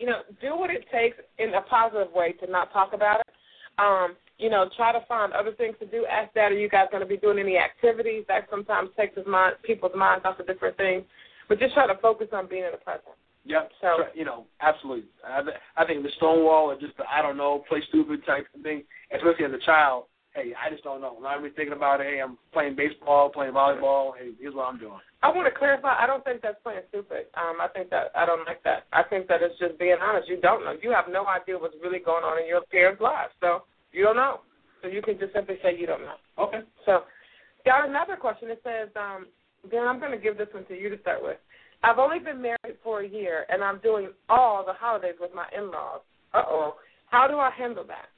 you 0.00 0.06
know, 0.06 0.22
do 0.40 0.56
what 0.56 0.70
it 0.70 0.86
takes 0.90 1.18
in 1.38 1.54
a 1.54 1.60
positive 1.60 2.12
way 2.12 2.32
to 2.32 2.50
not 2.50 2.72
talk 2.72 2.94
about 2.94 3.20
it. 3.20 3.26
Um, 3.78 4.16
you 4.38 4.48
know, 4.48 4.68
try 4.76 4.92
to 4.92 5.04
find 5.06 5.32
other 5.34 5.52
things 5.52 5.76
to 5.80 5.86
do. 5.86 6.06
Ask 6.06 6.32
Dad, 6.34 6.52
are 6.52 6.58
you 6.58 6.68
guys 6.68 6.86
going 6.90 7.02
to 7.02 7.08
be 7.08 7.18
doing 7.18 7.38
any 7.38 7.58
activities? 7.58 8.24
That 8.26 8.48
sometimes 8.50 8.88
takes 8.96 9.16
his 9.16 9.26
mind, 9.26 9.56
people's 9.62 9.92
minds 9.94 10.24
off 10.24 10.40
of 10.40 10.46
different 10.46 10.78
things. 10.78 11.04
But 11.48 11.58
just 11.58 11.74
try 11.74 11.86
to 11.86 12.00
focus 12.00 12.28
on 12.32 12.48
being 12.48 12.64
in 12.64 12.72
the 12.72 12.78
present. 12.78 13.14
Yep. 13.44 13.70
So- 13.80 13.96
you 14.14 14.24
know, 14.24 14.46
absolutely. 14.60 15.04
I, 15.26 15.42
th- 15.42 15.56
I 15.76 15.84
think 15.84 16.02
the 16.02 16.10
stonewall 16.16 16.70
or 16.70 16.80
just 16.80 16.96
the 16.96 17.04
I 17.10 17.20
don't 17.20 17.36
know, 17.36 17.62
play 17.68 17.82
stupid 17.88 18.24
type 18.24 18.46
of 18.54 18.62
thing, 18.62 18.84
especially 19.14 19.44
as 19.44 19.52
a 19.52 19.64
child. 19.64 20.04
Hey, 20.34 20.52
I 20.54 20.70
just 20.70 20.84
don't 20.84 21.00
know. 21.00 21.14
I'm 21.16 21.22
not 21.22 21.42
really 21.42 21.54
thinking 21.54 21.74
about 21.74 22.00
it. 22.00 22.06
Hey, 22.06 22.20
I'm 22.22 22.38
playing 22.52 22.76
baseball, 22.76 23.28
playing 23.28 23.52
volleyball. 23.52 24.12
Hey, 24.16 24.30
here's 24.40 24.54
what 24.54 24.68
I'm 24.68 24.78
doing. 24.78 25.00
I 25.22 25.28
want 25.28 25.52
to 25.52 25.58
clarify. 25.58 25.96
I 25.98 26.06
don't 26.06 26.24
think 26.24 26.40
that's 26.40 26.56
playing 26.62 26.80
stupid. 26.88 27.26
Um, 27.36 27.60
I 27.60 27.68
think 27.68 27.90
that 27.90 28.08
I 28.16 28.24
don't 28.24 28.46
like 28.46 28.62
that. 28.64 28.84
I 28.92 29.02
think 29.02 29.28
that 29.28 29.42
it's 29.42 29.58
just 29.58 29.78
being 29.78 29.96
honest. 30.00 30.28
You 30.28 30.40
don't 30.40 30.64
know. 30.64 30.74
You 30.80 30.90
have 30.92 31.06
no 31.10 31.26
idea 31.26 31.58
what's 31.58 31.76
really 31.82 31.98
going 31.98 32.24
on 32.24 32.40
in 32.40 32.48
your 32.48 32.62
parents' 32.72 33.02
lives. 33.02 33.32
So 33.40 33.64
you 33.92 34.02
don't 34.02 34.16
know. 34.16 34.40
So 34.82 34.88
you 34.88 35.02
can 35.02 35.18
just 35.18 35.34
simply 35.34 35.56
say 35.62 35.76
you 35.76 35.86
don't 35.86 36.02
know. 36.02 36.16
Okay. 36.38 36.60
So, 36.86 37.02
got 37.66 37.88
another 37.88 38.16
question. 38.16 38.48
It 38.50 38.62
says, 38.64 38.88
um, 38.96 39.26
Dan, 39.70 39.86
I'm 39.86 40.00
going 40.00 40.12
to 40.12 40.18
give 40.18 40.38
this 40.38 40.48
one 40.52 40.64
to 40.66 40.74
you 40.74 40.88
to 40.88 40.98
start 41.00 41.22
with. 41.22 41.36
I've 41.82 41.98
only 41.98 42.18
been 42.18 42.40
married 42.40 42.76
for 42.82 43.00
a 43.00 43.08
year, 43.08 43.46
and 43.50 43.62
I'm 43.62 43.78
doing 43.80 44.08
all 44.28 44.64
the 44.64 44.72
holidays 44.72 45.16
with 45.20 45.34
my 45.34 45.46
in-laws. 45.56 46.00
Uh 46.32 46.42
oh. 46.46 46.74
How 47.10 47.26
do 47.26 47.38
I 47.38 47.50
handle 47.50 47.84
that? 47.84 48.08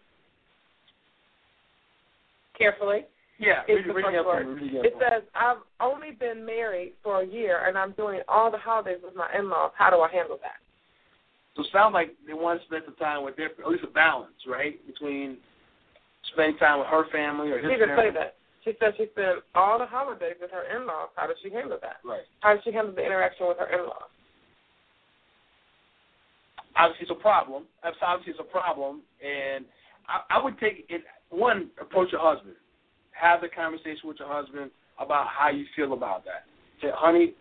Carefully. 2.57 3.07
Yeah. 3.39 3.63
It's 3.67 3.87
Read, 3.87 3.89
the 3.89 3.95
read 3.95 4.05
first 4.05 4.17
it 4.17 4.27
word. 4.27 4.47
read 4.47 4.75
it 4.75 4.79
up 4.79 4.85
It 4.85 4.93
for 4.93 4.99
me. 4.99 5.05
says, 5.11 5.23
I've 5.35 5.57
only 5.81 6.13
been 6.13 6.45
married 6.47 6.93
for 7.03 7.23
a 7.23 7.27
year, 7.27 7.67
and 7.67 7.77
I'm 7.77 7.93
doing 7.93 8.21
all 8.29 8.51
the 8.51 8.59
holidays 8.59 8.99
with 9.03 9.15
my 9.17 9.29
in-laws. 9.37 9.73
How 9.77 9.91
do 9.91 10.01
I 10.01 10.11
handle 10.11 10.39
that? 10.43 10.61
So 11.57 11.63
it 11.63 11.69
sounds 11.73 11.93
like 11.93 12.15
they 12.27 12.33
want 12.35 12.61
to 12.61 12.67
spend 12.67 12.83
some 12.87 12.97
time 12.97 13.25
with 13.25 13.37
their, 13.37 13.51
at 13.51 13.69
least 13.69 13.85
a 13.85 13.89
balance, 13.89 14.33
right, 14.47 14.79
between 14.87 15.39
spending 16.33 16.57
time 16.59 16.79
with 16.79 16.89
her 16.89 17.05
family 17.11 17.51
or 17.51 17.59
his 17.59 17.67
She 17.71 17.77
didn't 17.77 17.89
family. 17.97 18.11
say 18.11 18.15
that. 18.15 18.35
She 18.65 18.73
said 18.79 18.95
she 18.97 19.07
spent 19.11 19.41
all 19.57 19.79
the 19.79 19.87
holidays 19.87 20.37
with 20.41 20.51
her 20.53 20.65
in-laws. 20.77 21.09
How 21.17 21.27
does 21.27 21.37
she 21.43 21.51
handle 21.51 21.79
that? 21.83 21.97
Right. 22.05 22.23
How 22.41 22.55
does 22.55 22.63
she 22.65 22.73
handle 22.73 22.95
the 22.95 23.05
interaction 23.05 23.49
with 23.49 23.59
her 23.59 23.67
in-laws? 23.73 24.09
obviously 26.77 27.03
it's 27.03 27.11
a 27.11 27.21
problem. 27.21 27.65
That's 27.83 27.97
obviously 28.01 28.33
it's 28.33 28.41
a 28.41 28.45
problem, 28.45 29.03
and 29.21 29.65
I, 30.09 30.39
I 30.39 30.43
would 30.43 30.59
take 30.59 30.87
it. 30.89 31.03
One, 31.31 31.69
approach 31.81 32.13
your 32.13 32.21
husband. 32.23 32.55
Have 33.13 33.41
the 33.41 33.49
conversation 33.49 34.07
with 34.09 34.19
your 34.19 34.29
husband 34.29 34.71
about 34.99 35.27
how 35.29 35.51
you 35.51 35.65
feel 35.77 35.93
about 35.93 36.25
that. 36.25 36.45
Say, 36.81 36.89
honey, 36.95 37.35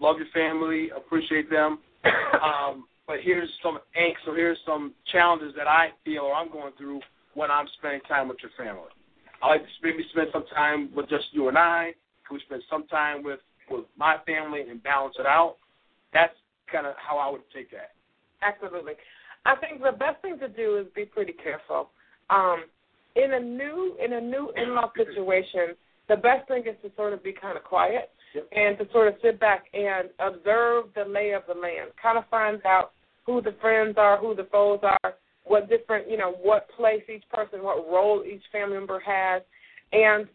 love 0.00 0.16
your 0.18 0.28
family, 0.32 0.90
appreciate 0.96 1.50
them, 1.50 1.78
um, 2.42 2.86
but 3.06 3.18
here's 3.22 3.48
some 3.62 3.78
angst 3.98 4.26
or 4.26 4.36
here's 4.36 4.58
some 4.66 4.94
challenges 5.10 5.54
that 5.56 5.66
I 5.66 5.88
feel 6.04 6.22
or 6.22 6.34
I'm 6.34 6.50
going 6.50 6.72
through 6.76 7.00
when 7.34 7.50
I'm 7.50 7.66
spending 7.78 8.00
time 8.02 8.28
with 8.28 8.38
your 8.42 8.52
family. 8.56 8.90
I 9.42 9.48
like 9.48 9.62
to 9.62 9.68
maybe 9.82 10.04
spend 10.10 10.28
some 10.32 10.44
time 10.54 10.90
with 10.94 11.08
just 11.08 11.26
you 11.32 11.48
and 11.48 11.56
I. 11.56 11.92
Can 12.26 12.36
we 12.36 12.40
spend 12.46 12.62
some 12.68 12.86
time 12.88 13.22
with 13.22 13.40
with 13.70 13.84
my 13.96 14.16
family 14.26 14.62
and 14.62 14.82
balance 14.82 15.16
it 15.18 15.26
out? 15.26 15.56
That's 16.12 16.34
kind 16.70 16.86
of 16.86 16.94
how 16.96 17.18
I 17.18 17.30
would 17.30 17.42
take 17.54 17.70
that. 17.70 17.92
Absolutely. 18.42 18.94
I 19.44 19.56
think 19.56 19.82
the 19.82 19.92
best 19.92 20.20
thing 20.22 20.38
to 20.40 20.48
do 20.48 20.78
is 20.78 20.86
be 20.94 21.04
pretty 21.04 21.32
careful. 21.32 21.90
Um, 22.30 22.64
in 23.16 23.34
a 23.34 23.40
new 23.40 23.96
in 24.02 24.12
a 24.14 24.20
new 24.20 24.52
in 24.56 24.74
law 24.74 24.90
situation, 24.96 25.74
the 26.08 26.16
best 26.16 26.48
thing 26.48 26.62
is 26.66 26.76
to 26.82 26.90
sort 26.96 27.12
of 27.12 27.22
be 27.22 27.32
kind 27.32 27.56
of 27.56 27.64
quiet 27.64 28.10
Yep. 28.34 28.48
and 28.52 28.76
to 28.76 28.86
sort 28.92 29.08
of 29.08 29.14
sit 29.22 29.40
back 29.40 29.64
and 29.72 30.10
observe 30.18 30.86
the 30.94 31.04
lay 31.04 31.30
of 31.32 31.42
the 31.48 31.54
land. 31.54 31.92
Kind 32.00 32.18
of 32.18 32.24
find 32.30 32.60
out 32.66 32.92
who 33.24 33.40
the 33.40 33.54
friends 33.60 33.94
are, 33.96 34.18
who 34.18 34.34
the 34.34 34.46
foes 34.52 34.80
are, 34.82 35.14
what 35.44 35.68
different 35.70 36.10
you 36.10 36.18
know, 36.18 36.32
what 36.42 36.68
place 36.76 37.02
each 37.12 37.24
person, 37.30 37.62
what 37.62 37.90
role 37.90 38.24
each 38.26 38.42
family 38.52 38.76
member 38.76 39.00
has. 39.00 39.42
And 39.92 40.26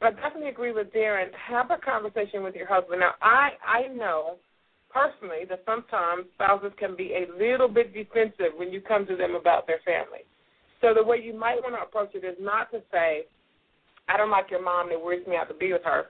I 0.00 0.10
definitely 0.10 0.50
agree 0.50 0.72
with 0.72 0.92
Darren. 0.92 1.32
Have 1.34 1.70
a 1.70 1.78
conversation 1.78 2.42
with 2.42 2.54
your 2.54 2.66
husband. 2.66 3.00
Now 3.00 3.14
I 3.20 3.50
I 3.66 3.88
know 3.88 4.36
personally 4.88 5.44
that 5.48 5.62
sometimes 5.66 6.26
spouses 6.34 6.72
can 6.78 6.94
be 6.94 7.14
a 7.14 7.26
little 7.38 7.68
bit 7.68 7.92
defensive 7.94 8.52
when 8.56 8.70
you 8.72 8.80
come 8.80 9.06
to 9.06 9.16
them 9.16 9.34
about 9.34 9.66
their 9.66 9.80
family. 9.84 10.24
So 10.82 10.92
the 10.92 11.02
way 11.02 11.18
you 11.22 11.32
might 11.32 11.62
want 11.62 11.74
to 11.76 11.80
approach 11.80 12.14
it 12.14 12.26
is 12.26 12.36
not 12.38 12.70
to 12.72 12.82
say, 12.92 13.22
I 14.08 14.16
don't 14.18 14.30
like 14.30 14.50
your 14.50 14.62
mom, 14.62 14.90
it 14.90 15.02
wears 15.02 15.26
me 15.26 15.36
out 15.36 15.48
to 15.48 15.54
be 15.54 15.72
with 15.72 15.84
her, 15.84 16.04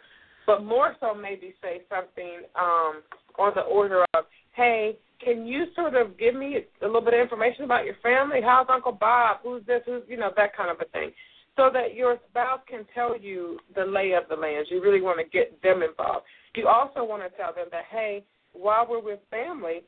but 0.47 0.65
more 0.65 0.97
so 0.99 1.15
maybe 1.15 1.55
say 1.63 1.83
something 1.89 2.41
um, 2.59 3.03
on 3.39 3.53
the 3.55 3.61
order 3.61 4.05
of, 4.15 4.25
hey, 4.57 4.99
can 5.23 5.47
you 5.47 5.67
sort 5.77 5.95
of 5.95 6.19
give 6.19 6.35
me 6.35 6.57
a 6.81 6.87
little 6.87 7.01
bit 7.01 7.15
of 7.15 7.21
information 7.21 7.65
about 7.65 7.85
your 7.85 7.95
family? 8.03 8.41
How's 8.43 8.67
Uncle 8.69 8.93
Bob? 8.93 9.39
Who's 9.45 9.65
this? 9.67 9.83
Who's, 9.87 10.03
you 10.09 10.17
know, 10.17 10.31
that 10.37 10.57
kind 10.57 10.71
of 10.71 10.79
a 10.81 10.91
thing. 10.91 11.13
So 11.55 11.71
that 11.73 11.95
your 11.95 12.19
spouse 12.31 12.61
can 12.67 12.87
tell 12.95 13.17
you 13.17 13.59
the 13.77 13.85
lay 13.85 14.13
of 14.13 14.25
the 14.29 14.35
land. 14.35 14.67
You 14.71 14.83
really 14.83 15.03
want 15.03 15.21
to 15.21 15.39
get 15.39 15.63
them 15.63 15.83
involved. 15.83 16.25
You 16.57 16.67
also 16.67 17.05
want 17.05 17.23
to 17.23 17.37
tell 17.37 17.55
them 17.55 17.67
that, 17.71 17.85
hey, 17.91 18.25
while 18.53 18.87
we're 18.89 19.03
with 19.03 19.21
family, 19.31 19.83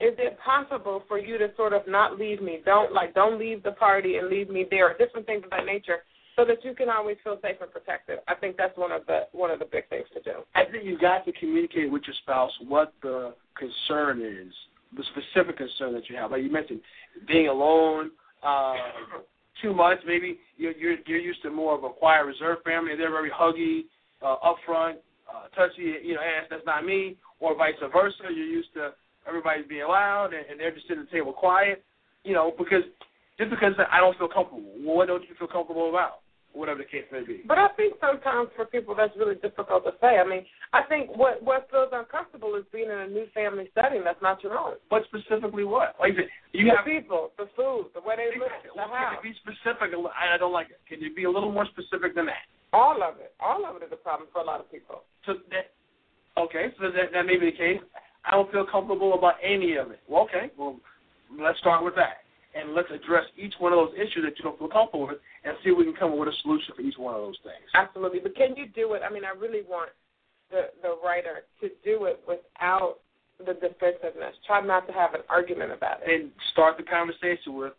is 0.00 0.14
it 0.18 0.38
possible 0.44 1.02
for 1.08 1.18
you 1.18 1.38
to 1.38 1.50
sort 1.56 1.72
of 1.72 1.82
not 1.88 2.18
leave 2.18 2.40
me? 2.40 2.60
Don't 2.64 2.92
like 2.92 3.14
don't 3.14 3.38
leave 3.38 3.62
the 3.62 3.72
party 3.72 4.16
and 4.16 4.28
leave 4.28 4.48
me 4.48 4.64
there, 4.70 4.96
different 4.96 5.26
things 5.26 5.42
of 5.44 5.50
that 5.50 5.66
nature, 5.66 5.98
so 6.36 6.44
that 6.44 6.64
you 6.64 6.72
can 6.72 6.88
always 6.88 7.16
feel 7.24 7.36
safe 7.42 7.56
and 7.60 7.70
protected. 7.72 8.20
I 8.28 8.34
think 8.36 8.56
that's 8.56 8.76
one 8.78 8.92
of 8.92 9.04
the 9.06 9.22
one 9.32 9.50
of 9.50 9.58
the 9.58 9.64
big 9.64 9.88
things 9.88 10.06
to 10.14 10.22
do. 10.22 10.38
I 10.54 10.64
think 10.64 10.84
you 10.84 10.98
got 10.98 11.24
to 11.24 11.32
communicate 11.32 11.90
with 11.90 12.02
your 12.06 12.14
spouse 12.22 12.52
what 12.68 12.92
the 13.02 13.34
concern 13.58 14.22
is, 14.22 14.52
the 14.96 15.02
specific 15.10 15.56
concern 15.56 15.94
that 15.94 16.08
you 16.08 16.16
have. 16.16 16.30
Like 16.30 16.44
you 16.44 16.52
mentioned, 16.52 16.80
being 17.26 17.48
alone, 17.48 18.12
uh, 18.44 18.74
two 19.60 19.74
months 19.74 20.04
maybe. 20.06 20.38
You're 20.56 20.72
you're, 20.72 20.96
you're 21.06 21.18
used 21.18 21.42
to 21.42 21.50
more 21.50 21.74
of 21.76 21.82
a 21.82 21.90
quiet, 21.90 22.24
reserved 22.24 22.62
family. 22.62 22.94
They're 22.96 23.10
very 23.10 23.30
huggy, 23.30 23.86
uh, 24.22 24.36
upfront, 24.44 24.98
uh, 25.28 25.48
touchy. 25.56 25.94
You 26.04 26.14
know, 26.14 26.20
ass 26.20 26.46
that's 26.50 26.64
not 26.64 26.84
me, 26.84 27.16
or 27.40 27.56
vice 27.56 27.74
versa. 27.92 28.14
You're 28.32 28.46
used 28.46 28.72
to 28.74 28.92
everybody's 29.28 29.66
being 29.68 29.86
loud 29.86 30.32
and, 30.32 30.44
and 30.50 30.58
they're 30.58 30.74
just 30.74 30.88
sitting 30.88 31.02
at 31.02 31.10
the 31.10 31.16
table 31.16 31.32
quiet. 31.32 31.84
You 32.24 32.34
know, 32.34 32.52
because 32.58 32.82
just 33.38 33.50
because 33.50 33.72
I 33.90 34.00
don't 34.00 34.18
feel 34.18 34.28
comfortable, 34.28 34.64
well, 34.82 34.96
what 34.96 35.08
don't 35.08 35.22
you 35.22 35.34
feel 35.38 35.48
comfortable 35.48 35.88
about? 35.88 36.20
Whatever 36.52 36.80
the 36.80 36.88
case 36.88 37.04
may 37.12 37.22
be. 37.22 37.42
But 37.46 37.58
I 37.58 37.68
think 37.76 37.94
sometimes 38.00 38.48
for 38.56 38.64
people 38.64 38.96
that's 38.96 39.14
really 39.16 39.36
difficult 39.36 39.84
to 39.84 39.92
say. 40.00 40.18
I 40.18 40.26
mean, 40.26 40.44
I 40.72 40.82
think 40.82 41.14
what 41.14 41.42
what 41.42 41.68
feels 41.70 41.92
uncomfortable 41.92 42.56
is 42.56 42.64
being 42.72 42.90
in 42.90 42.98
a 42.98 43.06
new 43.06 43.26
family 43.32 43.70
setting 43.76 44.02
that's 44.02 44.20
not 44.22 44.42
your 44.42 44.58
own. 44.58 44.74
But 44.90 45.04
specifically 45.06 45.64
what? 45.64 45.94
Like 46.00 46.14
you 46.52 46.64
the 46.64 46.74
have 46.74 46.84
people, 46.84 47.30
the 47.36 47.46
food, 47.54 47.92
the 47.94 48.00
way 48.00 48.16
they 48.16 48.32
live, 48.34 48.48
the 48.64 48.80
house. 48.80 49.20
Can 49.20 49.28
you 49.28 49.36
be 49.36 49.38
specific? 49.44 49.92
I 49.92 50.36
don't 50.38 50.52
like 50.52 50.72
it. 50.72 50.80
Can 50.88 51.00
you 51.00 51.14
be 51.14 51.24
a 51.24 51.30
little 51.30 51.52
more 51.52 51.66
specific 51.66 52.16
than 52.16 52.26
that? 52.26 52.48
All 52.72 52.96
of 53.04 53.20
it. 53.20 53.32
All 53.38 53.64
of 53.64 53.76
it 53.76 53.84
is 53.84 53.92
a 53.92 54.00
problem 54.00 54.28
for 54.32 54.40
a 54.40 54.44
lot 54.44 54.58
of 54.58 54.72
people. 54.72 55.04
So 55.26 55.34
that 55.52 55.70
okay, 56.40 56.72
so 56.80 56.90
that 56.90 57.12
that 57.12 57.26
may 57.26 57.36
be 57.36 57.52
the 57.52 57.56
case. 57.56 57.80
I 58.28 58.32
don't 58.32 58.50
feel 58.52 58.66
comfortable 58.70 59.14
about 59.14 59.34
any 59.42 59.76
of 59.76 59.90
it. 59.90 60.00
Well, 60.08 60.24
okay, 60.24 60.50
well, 60.58 60.76
let's 61.40 61.58
start 61.58 61.82
with 61.82 61.94
that. 61.96 62.18
And 62.54 62.74
let's 62.74 62.88
address 62.90 63.24
each 63.36 63.54
one 63.58 63.72
of 63.72 63.78
those 63.78 63.94
issues 63.94 64.24
that 64.24 64.38
you 64.38 64.44
don't 64.44 64.58
feel 64.58 64.68
comfortable 64.68 65.06
with 65.06 65.18
and 65.44 65.56
see 65.62 65.70
if 65.70 65.78
we 65.78 65.84
can 65.84 65.94
come 65.94 66.12
up 66.12 66.18
with 66.18 66.28
a 66.28 66.36
solution 66.42 66.74
for 66.74 66.82
each 66.82 66.98
one 66.98 67.14
of 67.14 67.20
those 67.20 67.38
things. 67.42 67.64
Absolutely. 67.74 68.20
But 68.20 68.36
can 68.36 68.56
you 68.56 68.66
do 68.66 68.94
it? 68.94 69.02
I 69.08 69.12
mean, 69.12 69.24
I 69.24 69.38
really 69.38 69.62
want 69.68 69.90
the, 70.50 70.70
the 70.82 70.96
writer 71.04 71.44
to 71.60 71.68
do 71.84 72.04
it 72.06 72.20
without 72.26 72.96
the 73.38 73.54
defensiveness. 73.54 74.34
Try 74.46 74.60
not 74.60 74.86
to 74.88 74.92
have 74.92 75.14
an 75.14 75.20
argument 75.28 75.72
about 75.72 76.00
it. 76.02 76.20
And 76.20 76.30
start 76.52 76.76
the 76.76 76.82
conversation 76.82 77.54
with, 77.54 77.72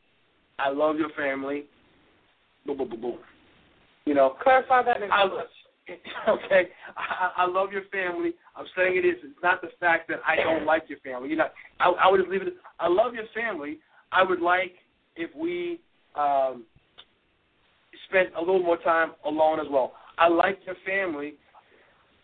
I 0.57 0.69
love 0.69 0.97
your 0.97 1.09
family. 1.09 1.65
Boom, 2.65 2.77
boom, 2.77 2.89
boom, 2.89 3.01
boom. 3.01 3.19
You 4.05 4.13
know, 4.13 4.35
clarify 4.41 4.83
that 4.83 4.97
in 4.97 5.03
English. 5.03 5.47
okay, 6.29 6.69
I, 6.97 7.43
I 7.43 7.47
love 7.47 7.71
your 7.71 7.83
family. 7.91 8.33
I'm 8.55 8.65
saying 8.75 8.97
it 8.97 9.05
is. 9.07 9.15
It's 9.23 9.43
not 9.43 9.61
the 9.61 9.69
fact 9.79 10.07
that 10.09 10.19
I 10.27 10.35
don't 10.35 10.65
like 10.65 10.83
your 10.87 10.99
family. 10.99 11.29
You 11.29 11.37
know, 11.37 11.47
I, 11.79 11.89
I 11.89 12.11
would 12.11 12.19
just 12.19 12.29
leave 12.29 12.41
it. 12.41 12.53
I 12.79 12.87
love 12.87 13.13
your 13.13 13.25
family. 13.35 13.79
I 14.11 14.23
would 14.23 14.41
like 14.41 14.73
if 15.15 15.29
we 15.35 15.79
um, 16.15 16.65
spent 18.07 18.29
a 18.35 18.39
little 18.39 18.63
more 18.63 18.77
time 18.77 19.13
alone 19.25 19.59
as 19.59 19.67
well. 19.69 19.93
I 20.17 20.27
like 20.27 20.59
your 20.65 20.75
family, 20.85 21.35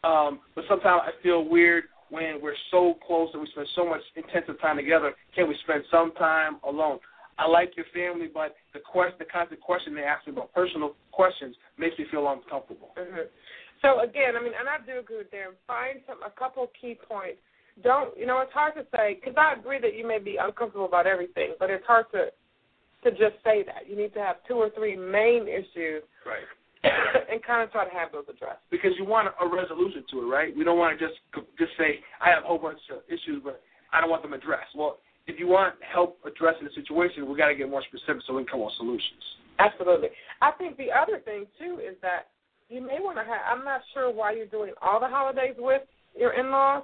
um, 0.04 0.40
but 0.54 0.66
sometimes 0.68 1.04
I 1.06 1.24
feel 1.24 1.48
weird 1.48 1.86
when 2.10 2.40
we're 2.42 2.56
so 2.72 2.96
close 3.06 3.30
and 3.34 3.42
we 3.42 3.48
spend 3.52 3.68
so 3.76 3.88
much 3.88 4.02
intensive 4.16 4.60
time 4.62 4.78
together. 4.78 5.14
Can 5.34 5.48
we 5.48 5.56
spend 5.64 5.84
some 5.92 6.12
time 6.14 6.58
alone? 6.68 7.00
I 7.38 7.48
like 7.48 7.76
your 7.76 7.86
family, 7.94 8.28
but 8.32 8.56
the 8.74 8.80
question, 8.80 9.16
the 9.20 9.26
constant 9.26 9.60
question 9.60 9.94
they 9.94 10.04
ask 10.04 10.26
me 10.26 10.34
about 10.34 10.54
personal 10.54 10.96
questions 11.12 11.56
makes 11.78 11.98
me 12.00 12.06
feel 12.10 12.28
uncomfortable. 12.32 12.96
Mm-hmm. 12.98 13.28
So 13.82 14.00
again, 14.00 14.40
I 14.40 14.42
mean, 14.42 14.54
and 14.58 14.70
I 14.70 14.80
do 14.86 15.00
agree 15.00 15.18
with 15.18 15.32
them. 15.32 15.54
Find 15.68 16.00
some 16.08 16.24
a 16.24 16.32
couple 16.32 16.70
key 16.80 16.96
points. 16.96 17.40
Don't 17.84 18.18
you 18.18 18.26
know? 18.26 18.40
It's 18.40 18.54
hard 18.54 18.74
to 18.76 18.86
say 18.96 19.20
because 19.20 19.36
I 19.38 19.60
agree 19.60 19.80
that 19.82 19.96
you 19.96 20.08
may 20.08 20.20
be 20.20 20.38
uncomfortable 20.40 20.86
about 20.86 21.08
everything, 21.08 21.56
but 21.60 21.70
it's 21.70 21.86
hard 21.86 22.06
to 22.14 22.32
to 23.04 23.12
just 23.12 23.36
say 23.44 23.64
that. 23.68 23.88
You 23.88 23.98
need 23.98 24.14
to 24.14 24.22
have 24.24 24.38
two 24.48 24.56
or 24.56 24.70
three 24.72 24.96
main 24.96 25.48
issues, 25.48 26.04
right? 26.26 26.48
and 27.32 27.44
kind 27.44 27.64
of 27.64 27.72
try 27.72 27.84
to 27.84 27.94
have 27.94 28.12
those 28.12 28.26
addressed. 28.30 28.64
Because 28.72 28.92
you 28.98 29.06
want 29.06 29.28
a 29.28 29.48
resolution 29.48 30.04
to 30.12 30.24
it, 30.24 30.28
right? 30.32 30.56
We 30.56 30.64
don't 30.64 30.78
want 30.78 30.98
to 30.98 31.00
just 31.06 31.20
just 31.60 31.72
say 31.78 32.00
I 32.22 32.30
have 32.30 32.44
a 32.44 32.48
whole 32.48 32.58
bunch 32.58 32.80
of 32.92 33.04
issues, 33.08 33.42
but 33.44 33.62
I 33.92 34.02
don't 34.02 34.10
want 34.10 34.24
them 34.24 34.34
addressed. 34.34 34.72
Well, 34.76 34.98
if 35.28 35.40
you 35.40 35.48
want 35.48 35.76
help 35.82 36.20
addressing 36.26 36.66
the 36.66 36.74
situation, 36.74 37.30
we 37.30 37.38
got 37.38 37.48
to 37.48 37.56
get 37.56 37.70
more 37.70 37.84
specific 37.84 38.22
so 38.26 38.34
we 38.34 38.44
can 38.44 38.52
come 38.52 38.62
up 38.62 38.68
with 38.68 38.76
solutions. 38.78 39.24
Absolutely. 39.60 40.10
I 40.42 40.52
think 40.52 40.78
the 40.78 40.92
other 40.92 41.20
thing 41.20 41.46
too 41.58 41.80
is 41.80 41.96
that 42.02 42.28
you 42.70 42.82
may 42.82 42.98
want 43.00 43.18
to 43.18 43.24
have. 43.24 43.42
I'm 43.50 43.64
not 43.64 43.82
sure 43.94 44.12
why 44.14 44.34
you're 44.34 44.46
doing 44.48 44.74
all 44.82 45.00
the 45.00 45.08
holidays 45.08 45.56
with 45.58 45.82
your 46.18 46.34
in-laws. 46.34 46.84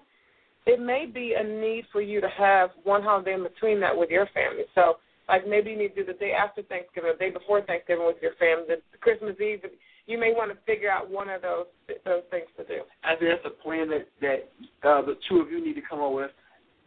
It 0.65 0.79
may 0.79 1.05
be 1.05 1.33
a 1.37 1.43
need 1.43 1.85
for 1.91 2.01
you 2.01 2.21
to 2.21 2.29
have 2.29 2.69
one 2.83 3.01
holiday 3.01 3.33
in 3.33 3.43
between 3.43 3.79
that 3.81 3.97
with 3.97 4.09
your 4.09 4.27
family. 4.27 4.63
So, 4.75 4.97
like 5.27 5.47
maybe 5.47 5.71
you 5.71 5.77
need 5.77 5.95
to 5.95 6.03
do 6.03 6.05
the 6.05 6.19
day 6.19 6.33
after 6.33 6.61
Thanksgiving, 6.63 7.11
the 7.17 7.25
day 7.25 7.31
before 7.31 7.61
Thanksgiving 7.61 8.05
with 8.05 8.17
your 8.21 8.33
family, 8.35 8.65
the 8.67 8.97
Christmas 8.99 9.35
Eve. 9.39 9.61
You 10.07 10.19
may 10.19 10.33
want 10.33 10.51
to 10.51 10.57
figure 10.65 10.89
out 10.89 11.09
one 11.09 11.29
of 11.29 11.41
those 11.41 11.65
those 12.05 12.23
things 12.29 12.47
to 12.57 12.63
do. 12.63 12.81
I 13.03 13.15
think 13.15 13.31
that's 13.31 13.45
a 13.45 13.63
plan 13.63 13.89
that 13.89 14.07
that 14.21 14.87
uh, 14.87 15.01
the 15.01 15.17
two 15.27 15.37
of 15.37 15.49
you 15.49 15.63
need 15.63 15.75
to 15.75 15.81
come 15.81 16.01
up 16.01 16.13
with 16.13 16.31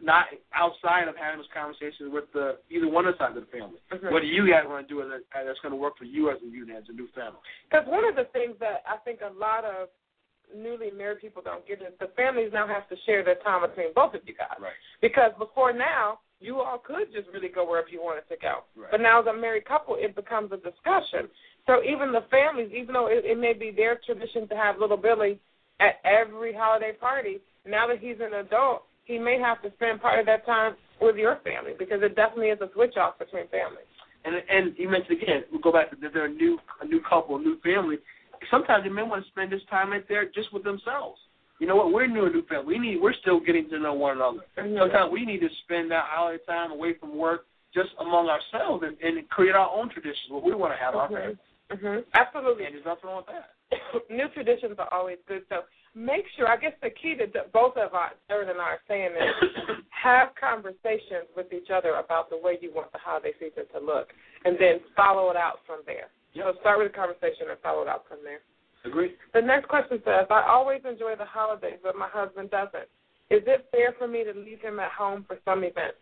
not 0.01 0.27
outside 0.53 1.07
of 1.07 1.15
having 1.15 1.39
those 1.39 1.51
conversations 1.55 2.11
with 2.11 2.25
the 2.33 2.59
either 2.69 2.87
one 2.87 3.07
of 3.07 3.15
the 3.15 3.19
sides 3.19 3.37
of 3.37 3.47
the 3.47 3.51
family. 3.51 3.79
Mm-hmm. 3.91 4.11
What 4.11 4.21
do 4.21 4.27
you 4.27 4.43
guys 4.49 4.63
want 4.67 4.87
to 4.87 4.89
do 4.91 4.99
that's 5.07 5.59
going 5.61 5.71
to 5.71 5.79
work 5.79 5.97
for 5.97 6.03
you 6.03 6.29
as 6.29 6.37
a 6.43 6.49
unit, 6.49 6.75
as 6.75 6.89
a 6.89 6.93
new 6.93 7.07
family? 7.15 7.39
Because 7.69 7.87
one 7.87 8.03
of 8.03 8.15
the 8.15 8.27
things 8.33 8.55
that 8.59 8.83
I 8.83 8.97
think 9.03 9.19
a 9.23 9.31
lot 9.39 9.63
of 9.63 9.87
newly 10.55 10.91
married 10.91 11.21
people 11.21 11.41
don't 11.41 11.65
get 11.67 11.81
is 11.81 11.93
the 11.99 12.11
families 12.15 12.51
now 12.53 12.67
have 12.67 12.87
to 12.89 12.95
share 13.05 13.23
their 13.23 13.35
time 13.35 13.67
between 13.67 13.93
both 13.95 14.13
of 14.13 14.21
you 14.25 14.35
guys. 14.35 14.59
Right. 14.59 14.77
Because 15.01 15.31
before 15.39 15.73
now, 15.73 16.19
you 16.39 16.59
all 16.59 16.77
could 16.77 17.11
just 17.13 17.27
really 17.33 17.49
go 17.49 17.67
wherever 17.67 17.89
you 17.89 18.01
wanted 18.01 18.27
to 18.29 18.35
go. 18.41 18.67
Right. 18.75 18.91
But 18.91 19.01
now 19.01 19.21
as 19.21 19.27
a 19.27 19.33
married 19.33 19.65
couple, 19.65 19.95
it 19.97 20.15
becomes 20.15 20.51
a 20.51 20.57
discussion. 20.57 21.29
So 21.65 21.81
even 21.83 22.11
the 22.11 22.25
families, 22.29 22.69
even 22.75 22.93
though 22.93 23.07
it, 23.07 23.25
it 23.25 23.39
may 23.39 23.53
be 23.53 23.71
their 23.71 23.99
tradition 24.05 24.47
to 24.49 24.55
have 24.55 24.77
little 24.77 24.97
Billy 24.97 25.39
at 25.79 25.95
every 26.03 26.53
holiday 26.53 26.91
party, 26.93 27.39
now 27.65 27.87
that 27.87 27.99
he's 27.99 28.17
an 28.21 28.33
adult, 28.45 28.83
he 29.05 29.17
may 29.17 29.39
have 29.39 29.61
to 29.61 29.71
spend 29.73 30.01
part 30.01 30.19
of 30.19 30.25
that 30.25 30.45
time 30.45 30.75
with 31.01 31.15
your 31.15 31.39
family 31.43 31.73
because 31.77 32.01
it 32.01 32.15
definitely 32.15 32.47
is 32.47 32.59
a 32.61 32.69
switch 32.73 32.97
off 32.97 33.17
between 33.17 33.47
families. 33.47 33.85
And 34.25 34.35
and 34.49 34.73
you 34.77 34.89
mentioned 34.89 35.21
again, 35.21 35.43
we 35.51 35.59
go 35.61 35.71
back 35.71 35.91
to 35.91 35.97
they're 36.13 36.25
a 36.25 36.29
new 36.29 36.57
a 36.81 36.85
new 36.85 37.01
couple, 37.07 37.37
a 37.37 37.39
new 37.39 37.59
family. 37.61 37.97
Sometimes 38.51 38.83
they 38.83 38.89
may 38.89 39.03
want 39.03 39.23
to 39.23 39.31
spend 39.31 39.51
this 39.51 39.61
time 39.69 39.91
right 39.91 40.05
there 40.09 40.25
just 40.25 40.51
with 40.51 40.63
themselves. 40.63 41.19
You 41.59 41.67
know 41.67 41.75
what? 41.75 41.93
We're 41.93 42.07
new 42.07 42.25
a 42.25 42.29
new 42.29 42.45
family. 42.47 42.65
We 42.65 42.79
need 42.79 43.01
we're 43.01 43.13
still 43.13 43.39
getting 43.39 43.69
to 43.69 43.79
know 43.79 43.93
one 43.93 44.17
another. 44.17 44.39
Mm-hmm. 44.57 44.77
Sometimes 44.77 45.11
we 45.11 45.25
need 45.25 45.39
to 45.39 45.49
spend 45.63 45.91
that 45.91 46.05
holiday 46.07 46.43
time 46.45 46.71
away 46.71 46.95
from 46.99 47.17
work 47.17 47.45
just 47.73 47.89
among 47.99 48.29
ourselves 48.29 48.83
and, 48.85 48.97
and 49.01 49.27
create 49.29 49.55
our 49.55 49.69
own 49.69 49.89
traditions. 49.89 50.29
What 50.29 50.43
we 50.43 50.55
want 50.55 50.73
to 50.73 50.79
have 50.83 50.95
mm-hmm. 50.95 51.13
our 51.13 51.21
family. 51.21 51.37
Mm-hmm. 51.71 52.09
Absolutely. 52.13 52.65
And 52.65 52.75
there's 52.75 52.85
nothing 52.85 53.09
wrong 53.09 53.23
with 53.25 53.35
that. 53.35 54.09
new 54.09 54.27
traditions 54.29 54.75
are 54.79 54.91
always 54.91 55.17
good. 55.27 55.43
So 55.49 55.61
make 55.95 56.25
sure, 56.35 56.47
I 56.47 56.57
guess 56.57 56.73
the 56.83 56.89
key 56.89 57.15
to 57.15 57.25
both 57.53 57.77
of 57.77 57.95
us, 57.95 58.11
Erin 58.29 58.49
and 58.49 58.59
I, 58.59 58.75
are 58.75 58.79
saying 58.87 59.11
is 59.15 59.79
have 60.03 60.29
conversations 60.39 61.31
with 61.35 61.51
each 61.53 61.71
other 61.73 61.95
about 61.95 62.29
the 62.29 62.37
way 62.37 62.59
you 62.61 62.71
want 62.75 62.91
the 62.91 62.99
holiday 62.99 63.31
season 63.39 63.63
to 63.73 63.79
look, 63.79 64.09
and 64.43 64.57
then 64.59 64.79
follow 64.95 65.31
it 65.31 65.37
out 65.37 65.59
from 65.65 65.79
there. 65.85 66.11
Yep. 66.33 66.45
So 66.45 66.59
start 66.59 66.79
with 66.79 66.91
a 66.91 66.95
conversation 66.95 67.47
and 67.49 67.57
follow 67.63 67.81
it 67.81 67.87
out 67.87 68.03
from 68.07 68.19
there. 68.23 68.39
Agree. 68.83 69.15
The 69.33 69.41
next 69.41 69.67
question 69.67 69.99
says, 70.05 70.27
I 70.29 70.45
always 70.47 70.81
enjoy 70.87 71.15
the 71.17 71.25
holidays, 71.25 71.79
but 71.81 71.95
my 71.95 72.09
husband 72.11 72.51
doesn't. 72.51 72.91
Is 73.31 73.41
it 73.47 73.65
fair 73.71 73.95
for 73.97 74.07
me 74.07 74.23
to 74.23 74.37
leave 74.37 74.61
him 74.61 74.79
at 74.79 74.91
home 74.91 75.25
for 75.27 75.39
some 75.45 75.63
events? 75.63 75.97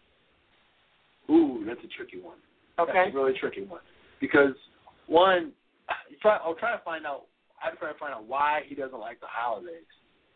Ooh, 1.30 1.64
that's 1.66 1.80
a 1.80 1.88
tricky 1.96 2.20
one. 2.20 2.38
Okay. 2.80 2.92
That's 2.94 3.16
a 3.16 3.18
really 3.18 3.38
tricky 3.40 3.64
one. 3.64 3.80
Because, 4.20 4.56
one, 5.08 5.54
try, 6.22 6.38
I'll 6.44 6.56
try 6.56 6.76
to 6.76 6.84
find 6.84 7.06
out 7.06 7.24
I'm 7.64 7.78
trying 7.78 7.94
to 7.94 8.00
find 8.00 8.14
out 8.14 8.26
why 8.26 8.62
he 8.68 8.76
doesn't 8.76 9.00
like 9.00 9.20
the 9.20 9.28
holidays. 9.30 9.88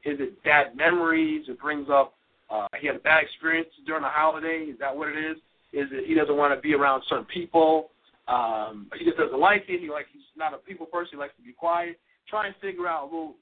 Is 0.05 0.17
it 0.19 0.41
bad 0.43 0.75
memories? 0.75 1.45
It 1.49 1.59
brings 1.59 1.87
up 1.91 2.13
uh, 2.49 2.67
he 2.79 2.87
had 2.87 2.95
a 2.95 2.99
bad 2.99 3.23
experience 3.23 3.69
during 3.85 4.03
the 4.03 4.09
holiday. 4.09 4.67
Is 4.71 4.79
that 4.79 4.95
what 4.95 5.09
it 5.09 5.17
is? 5.17 5.37
Is 5.73 5.87
it 5.91 6.07
he 6.07 6.13
doesn't 6.15 6.37
want 6.37 6.55
to 6.55 6.61
be 6.61 6.73
around 6.73 7.03
certain 7.09 7.25
people? 7.25 7.91
Um, 8.27 8.87
he 8.97 9.05
just 9.05 9.17
doesn't 9.17 9.39
like 9.39 9.63
it. 9.67 9.81
He 9.81 9.89
like 9.89 10.05
he's 10.11 10.23
not 10.37 10.53
a 10.53 10.57
people 10.57 10.85
person. 10.85 11.11
He 11.13 11.17
likes 11.17 11.35
to 11.37 11.43
be 11.43 11.53
quiet. 11.53 11.99
Try 12.29 12.47
and 12.47 12.55
figure 12.61 12.87
out 12.87 13.03
a 13.03 13.05
little 13.05 13.35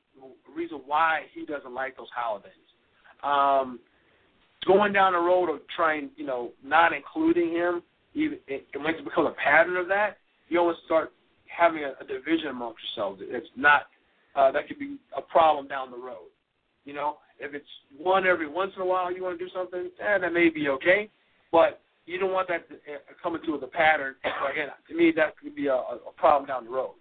reason 0.56 0.82
why 0.86 1.22
he 1.34 1.46
doesn't 1.46 1.74
like 1.74 1.98
those 1.98 2.08
holidays. 2.16 2.52
Um, 3.24 3.80
going 4.66 4.94
down 4.94 5.14
the 5.14 5.20
road 5.20 5.50
of 5.50 5.62
trying, 5.76 6.10
you 6.16 6.26
know, 6.26 6.52
not 6.64 6.94
including 6.94 7.52
him, 7.52 7.84
even 8.14 8.40
it, 8.48 8.68
once 8.76 8.98
it 9.00 9.06
becomes 9.06 9.30
a 9.30 9.36
pattern 9.44 9.78
of 9.78 9.88
that, 9.88 10.18
you 10.50 10.60
always 10.60 10.78
start 10.86 11.14
having 11.56 11.84
a, 11.84 11.94
a 12.02 12.06
division 12.06 12.48
amongst 12.48 12.80
yourselves. 12.96 13.22
It's 13.24 13.48
not 13.56 13.84
uh, 14.36 14.52
that 14.52 14.68
could 14.68 14.80
be 14.80 14.98
a 15.16 15.22
problem 15.22 15.68
down 15.68 15.92
the 15.92 15.98
road. 15.98 16.30
You 16.84 16.94
know, 16.94 17.18
if 17.40 17.54
it's 17.54 17.66
one 17.98 18.28
every 18.28 18.48
once 18.48 18.74
in 18.76 18.82
a 18.82 18.86
while 18.86 19.12
you 19.12 19.24
want 19.24 19.40
to 19.40 19.46
do 19.46 19.52
something, 19.54 19.90
eh, 20.00 20.18
that 20.18 20.34
may 20.34 20.50
be 20.50 20.70
okay, 20.70 21.10
but 21.52 21.82
you 22.06 22.20
don't 22.20 22.32
want 22.32 22.48
that 22.50 22.68
to 22.70 22.76
uh, 22.76 22.98
come 23.22 23.36
into 23.36 23.58
the 23.58 23.68
pattern. 23.68 24.16
So 24.24 24.52
again, 24.52 24.70
to 24.90 24.96
me, 24.96 25.12
that 25.16 25.38
could 25.38 25.56
be 25.56 25.68
a, 25.68 25.76
a 25.76 26.12
problem 26.18 26.48
down 26.48 26.66
the 26.66 26.72
road. 26.72 26.94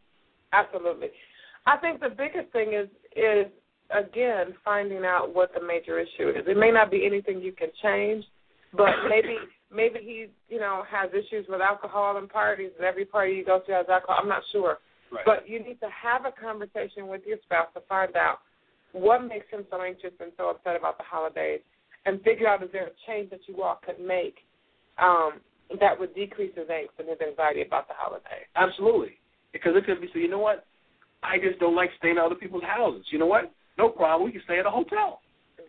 Absolutely. 0.53 1.09
I 1.67 1.77
think 1.77 2.01
the 2.01 2.09
biggest 2.09 2.53
thing 2.53 2.73
is 2.75 2.89
is 3.17 3.47
again 3.91 4.55
finding 4.65 5.05
out 5.05 5.35
what 5.35 5.53
the 5.55 5.65
major 5.65 5.99
issue 5.99 6.31
is. 6.31 6.45
It 6.47 6.57
may 6.57 6.71
not 6.71 6.91
be 6.91 7.05
anything 7.05 7.41
you 7.41 7.53
can 7.53 7.69
change, 7.83 8.25
but 8.76 9.09
maybe 9.09 9.37
maybe 9.73 9.99
he 10.02 10.26
you 10.49 10.61
know 10.61 10.85
has 10.90 11.11
issues 11.11 11.47
with 11.49 11.61
alcohol 11.61 12.16
and 12.16 12.28
parties, 12.28 12.71
and 12.76 12.87
every 12.87 13.04
party 13.04 13.35
you 13.35 13.45
go 13.45 13.61
to 13.66 13.73
has 13.73 13.87
alcohol. 13.88 14.19
I'm 14.21 14.28
not 14.28 14.43
sure, 14.52 14.78
right. 15.12 15.25
but 15.25 15.49
you 15.49 15.59
need 15.61 15.81
to 15.81 15.88
have 15.90 16.25
a 16.25 16.33
conversation 16.33 17.09
with 17.09 17.23
your 17.26 17.38
spouse 17.45 17.69
to 17.75 17.81
find 17.88 18.16
out 18.16 18.38
what 18.93 19.25
makes 19.26 19.47
him 19.50 19.66
so 19.71 19.83
anxious 19.83 20.12
and 20.21 20.33
so 20.37 20.50
upset 20.50 20.76
about 20.76 20.99
the 20.99 21.04
holidays, 21.04 21.61
and 22.07 22.23
figure 22.23 22.49
out 22.49 22.62
is 22.62 22.71
there 22.73 22.87
a 22.87 22.97
change 23.07 23.31
that 23.31 23.40
you 23.47 23.62
all 23.62 23.81
could 23.85 23.99
make 24.04 24.37
um, 24.99 25.40
that 25.81 25.99
would 25.99 26.14
decrease 26.14 26.52
his 26.54 26.69
angst 26.69 26.95
and 26.99 27.09
his 27.09 27.19
anxiety 27.21 27.62
about 27.62 27.88
the 27.88 27.95
holidays. 27.97 28.47
Absolutely, 28.57 29.19
because 29.52 29.73
it 29.76 29.85
could 29.87 30.00
be 30.00 30.09
so. 30.12 30.19
You 30.19 30.28
know 30.28 30.38
what? 30.38 30.64
I 31.23 31.38
just 31.38 31.59
don't 31.59 31.75
like 31.75 31.90
staying 31.99 32.19
at 32.19 32.25
other 32.25 32.35
people's 32.35 32.64
houses. 32.64 33.07
You 33.11 33.19
know 33.19 33.26
what? 33.26 33.50
No 33.78 33.88
problem. 33.88 34.26
We 34.26 34.33
can 34.33 34.43
stay 34.45 34.59
at 34.59 34.66
a 34.66 34.71
hotel. 34.71 35.21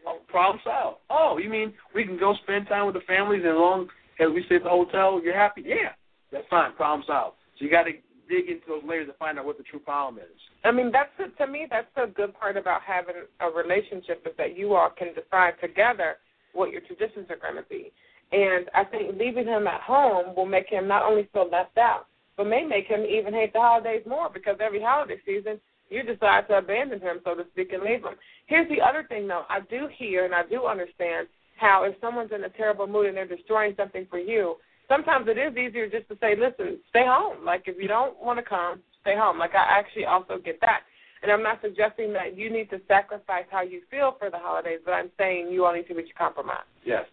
Oh, 0.05 0.19
problem 0.27 0.59
solved. 0.63 0.99
Oh, 1.09 1.37
you 1.41 1.49
mean 1.49 1.73
we 1.93 2.05
can 2.05 2.17
go 2.17 2.35
spend 2.43 2.67
time 2.67 2.85
with 2.85 2.95
the 2.95 3.01
families 3.01 3.41
as 3.41 3.55
long 3.55 3.87
as 4.19 4.27
we 4.33 4.43
stay 4.45 4.55
at 4.55 4.63
the 4.63 4.69
hotel, 4.69 5.19
you're 5.23 5.35
happy? 5.35 5.63
Yeah, 5.65 5.93
that's 6.31 6.45
fine. 6.49 6.73
Problem 6.75 7.03
solved. 7.07 7.37
So 7.57 7.65
you 7.65 7.71
got 7.71 7.83
to 7.83 7.91
dig 8.29 8.49
into 8.49 8.65
those 8.67 8.83
layers 8.87 9.07
to 9.07 9.13
find 9.13 9.37
out 9.39 9.45
what 9.45 9.57
the 9.57 9.63
true 9.63 9.79
problem 9.79 10.23
is. 10.23 10.39
I 10.63 10.71
mean, 10.71 10.91
that's 10.91 11.09
the, 11.17 11.31
to 11.43 11.51
me 11.51 11.67
that's 11.69 11.87
the 11.95 12.11
good 12.15 12.33
part 12.39 12.57
about 12.57 12.81
having 12.81 13.15
a 13.39 13.49
relationship 13.49 14.25
is 14.25 14.33
that 14.37 14.57
you 14.57 14.73
all 14.73 14.89
can 14.89 15.09
decide 15.13 15.53
together 15.61 16.17
what 16.53 16.71
your 16.71 16.81
traditions 16.81 17.27
are 17.29 17.37
going 17.37 17.61
to 17.61 17.69
be. 17.69 17.91
And 18.31 18.69
I 18.73 18.83
think 18.83 19.17
leaving 19.19 19.45
him 19.45 19.67
at 19.67 19.81
home 19.81 20.35
will 20.35 20.47
make 20.47 20.67
him 20.69 20.87
not 20.87 21.03
only 21.03 21.29
feel 21.31 21.49
left 21.49 21.77
out, 21.77 22.07
but 22.37 22.47
may 22.47 22.63
make 22.63 22.87
him 22.87 23.05
even 23.05 23.33
hate 23.33 23.53
the 23.53 23.59
holidays 23.59 24.03
more 24.07 24.29
because 24.33 24.57
every 24.59 24.81
holiday 24.81 25.17
season 25.25 25.59
you 25.89 26.03
decide 26.03 26.47
to 26.47 26.57
abandon 26.57 26.99
him, 26.99 27.19
so 27.23 27.35
to 27.35 27.45
speak, 27.51 27.73
and 27.73 27.83
leave 27.83 28.03
him. 28.03 28.15
Here's 28.47 28.69
the 28.69 28.81
other 28.81 29.05
thing, 29.07 29.27
though. 29.27 29.43
I 29.49 29.59
do 29.61 29.87
hear 29.95 30.25
and 30.25 30.33
I 30.33 30.43
do 30.43 30.65
understand 30.65 31.27
how 31.57 31.83
if 31.83 31.95
someone's 32.01 32.31
in 32.33 32.43
a 32.43 32.49
terrible 32.49 32.87
mood 32.87 33.07
and 33.07 33.15
they're 33.17 33.27
destroying 33.27 33.73
something 33.77 34.07
for 34.09 34.19
you, 34.19 34.55
sometimes 34.89 35.27
it 35.27 35.37
is 35.37 35.55
easier 35.57 35.89
just 35.89 36.07
to 36.09 36.17
say, 36.19 36.35
listen, 36.35 36.79
stay 36.89 37.05
home. 37.05 37.45
Like, 37.45 37.63
if 37.67 37.75
you 37.81 37.87
don't 37.87 38.21
want 38.21 38.39
to 38.39 38.43
come, 38.43 38.81
stay 39.01 39.15
home. 39.15 39.39
Like, 39.39 39.55
I 39.55 39.79
actually 39.79 40.05
also 40.05 40.37
get 40.37 40.59
that. 40.61 40.81
And 41.23 41.31
I'm 41.31 41.41
not 41.41 41.59
suggesting 41.61 42.13
that 42.13 42.37
you 42.37 42.51
need 42.51 42.69
to 42.69 42.79
sacrifice 42.87 43.45
how 43.49 43.61
you 43.61 43.81
feel 43.89 44.15
for 44.19 44.29
the 44.29 44.37
holidays, 44.37 44.79
but 44.85 44.91
I'm 44.91 45.09
saying 45.17 45.49
you 45.49 45.65
all 45.65 45.73
need 45.73 45.87
to 45.87 45.93
reach 45.95 46.11
a 46.13 46.17
compromise. 46.17 46.65
Yes. 46.83 47.05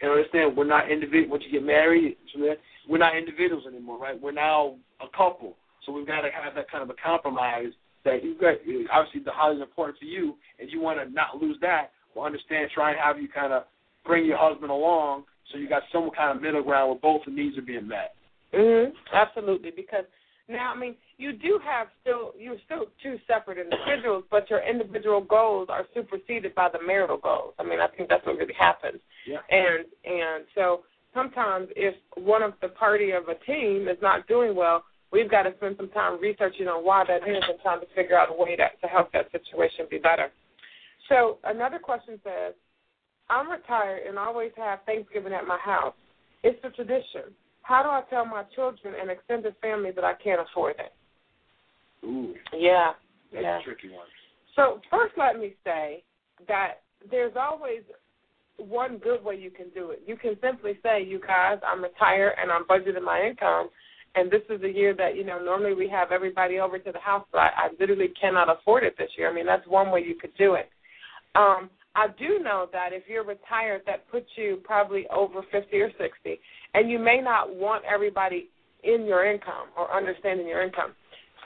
And 0.00 0.10
understand, 0.10 0.56
we're 0.56 0.64
not 0.64 0.90
individual. 0.90 1.30
Once 1.30 1.44
you 1.46 1.52
get 1.52 1.64
married, 1.64 2.16
we're 2.88 2.98
not 2.98 3.16
individuals 3.16 3.64
anymore, 3.68 3.98
right? 3.98 4.20
We're 4.20 4.32
now 4.32 4.76
a 5.00 5.06
couple. 5.16 5.54
So 5.86 5.92
we've 5.92 6.06
got 6.06 6.22
to 6.22 6.30
have 6.30 6.54
that 6.56 6.70
kind 6.70 6.82
of 6.82 6.90
a 6.90 6.94
compromise 6.94 7.72
that 8.04 8.24
you've 8.24 8.40
got 8.40 8.54
obviously 8.92 9.22
the 9.24 9.30
holiday 9.30 9.62
is 9.62 9.68
important 9.68 9.98
to 10.00 10.06
you, 10.06 10.36
and 10.58 10.70
you 10.70 10.80
want 10.80 10.98
to 10.98 11.12
not 11.12 11.36
lose 11.40 11.56
that. 11.60 11.90
Well, 12.14 12.26
understand, 12.26 12.70
try 12.74 12.90
and 12.90 13.00
have 13.00 13.18
you 13.18 13.28
kind 13.28 13.52
of 13.52 13.64
bring 14.04 14.26
your 14.26 14.36
husband 14.36 14.70
along, 14.70 15.24
so 15.50 15.58
you 15.58 15.68
got 15.68 15.82
some 15.92 16.10
kind 16.16 16.36
of 16.36 16.42
middle 16.42 16.62
ground 16.62 16.90
where 16.90 16.98
both 16.98 17.22
the 17.24 17.32
needs 17.32 17.56
are 17.56 17.62
being 17.62 17.86
met. 17.88 18.14
Mhm. 18.52 18.92
Absolutely, 19.12 19.70
because 19.70 20.04
now 20.48 20.72
I 20.72 20.76
mean 20.76 20.96
you 21.16 21.32
do 21.32 21.58
have 21.64 21.88
still 22.00 22.34
you're 22.36 22.58
still 22.66 22.86
two 23.02 23.18
separate 23.26 23.58
individuals, 23.58 24.24
but 24.30 24.50
your 24.50 24.60
individual 24.60 25.20
goals 25.20 25.68
are 25.70 25.86
superseded 25.94 26.54
by 26.54 26.68
the 26.68 26.80
marital 26.82 27.16
goals. 27.16 27.54
I 27.58 27.62
mean 27.62 27.80
I 27.80 27.86
think 27.86 28.08
that's 28.08 28.26
what 28.26 28.36
really 28.36 28.54
happens. 28.54 29.00
Yeah. 29.26 29.38
And 29.48 29.86
and 30.04 30.44
so 30.54 30.84
sometimes 31.14 31.68
if 31.76 31.94
one 32.16 32.42
of 32.42 32.54
the 32.60 32.68
party 32.68 33.12
of 33.12 33.28
a 33.28 33.34
team 33.46 33.88
is 33.88 34.00
not 34.02 34.26
doing 34.26 34.54
well, 34.54 34.84
we've 35.12 35.30
got 35.30 35.42
to 35.42 35.54
spend 35.56 35.76
some 35.76 35.90
time 35.90 36.20
researching 36.20 36.66
on 36.68 36.84
why 36.84 37.04
that 37.06 37.28
is 37.28 37.42
and 37.48 37.58
trying 37.62 37.80
to 37.80 37.86
figure 37.94 38.18
out 38.18 38.28
a 38.30 38.32
way 38.32 38.56
to, 38.56 38.66
to 38.80 38.86
help 38.88 39.12
that 39.12 39.30
situation 39.30 39.86
be 39.90 39.98
better. 39.98 40.30
So 41.08 41.38
another 41.44 41.78
question 41.78 42.18
says, 42.24 42.54
I'm 43.28 43.50
retired 43.50 44.06
and 44.08 44.18
always 44.18 44.50
have 44.56 44.80
Thanksgiving 44.86 45.32
at 45.32 45.46
my 45.46 45.58
house. 45.58 45.94
It's 46.42 46.58
a 46.64 46.70
tradition. 46.70 47.32
How 47.62 47.82
do 47.82 47.88
I 47.90 48.02
tell 48.10 48.24
my 48.24 48.42
children 48.54 48.94
and 49.00 49.10
extended 49.10 49.54
family 49.60 49.90
that 49.92 50.04
I 50.04 50.14
can't 50.14 50.40
afford 50.40 50.74
it? 50.78 50.92
Ooh. 52.04 52.34
Yeah. 52.56 52.92
That's 53.32 53.44
yeah. 53.44 53.60
a 53.60 53.62
tricky 53.62 53.88
one. 53.90 54.06
So 54.56 54.80
first 54.90 55.14
let 55.16 55.38
me 55.38 55.54
say 55.64 56.02
that 56.48 56.82
there's 57.10 57.34
always 57.40 57.80
one 58.58 58.98
good 58.98 59.24
way 59.24 59.36
you 59.36 59.50
can 59.50 59.70
do 59.74 59.90
it. 59.90 60.02
You 60.06 60.16
can 60.16 60.36
simply 60.42 60.78
say, 60.82 61.02
You 61.02 61.20
guys, 61.20 61.58
I'm 61.66 61.82
retired 61.82 62.34
and 62.40 62.50
I'm 62.50 62.64
budgeting 62.64 63.04
my 63.04 63.22
income 63.22 63.70
and 64.14 64.30
this 64.30 64.42
is 64.50 64.60
the 64.60 64.68
year 64.68 64.94
that 64.94 65.16
you 65.16 65.24
know 65.24 65.42
normally 65.42 65.74
we 65.74 65.88
have 65.88 66.12
everybody 66.12 66.58
over 66.58 66.78
to 66.78 66.92
the 66.92 66.98
house, 66.98 67.24
but 67.32 67.38
I, 67.38 67.48
I 67.56 67.68
literally 67.80 68.12
cannot 68.20 68.50
afford 68.50 68.84
it 68.84 68.96
this 68.98 69.10
year. 69.16 69.30
I 69.30 69.34
mean, 69.34 69.46
that's 69.46 69.66
one 69.66 69.90
way 69.90 70.04
you 70.06 70.14
could 70.14 70.34
do 70.36 70.54
it. 70.54 70.68
Um, 71.34 71.70
I 71.94 72.08
do 72.18 72.38
know 72.42 72.68
that 72.72 72.92
if 72.92 73.04
you're 73.06 73.24
retired, 73.24 73.82
that 73.86 74.10
puts 74.10 74.26
you 74.36 74.60
probably 74.64 75.06
over 75.08 75.42
50 75.50 75.80
or 75.80 75.90
60, 75.98 76.40
and 76.74 76.90
you 76.90 76.98
may 76.98 77.20
not 77.20 77.54
want 77.54 77.84
everybody 77.84 78.48
in 78.82 79.04
your 79.04 79.30
income 79.30 79.68
or 79.76 79.94
understanding 79.94 80.46
your 80.46 80.62
income. 80.62 80.92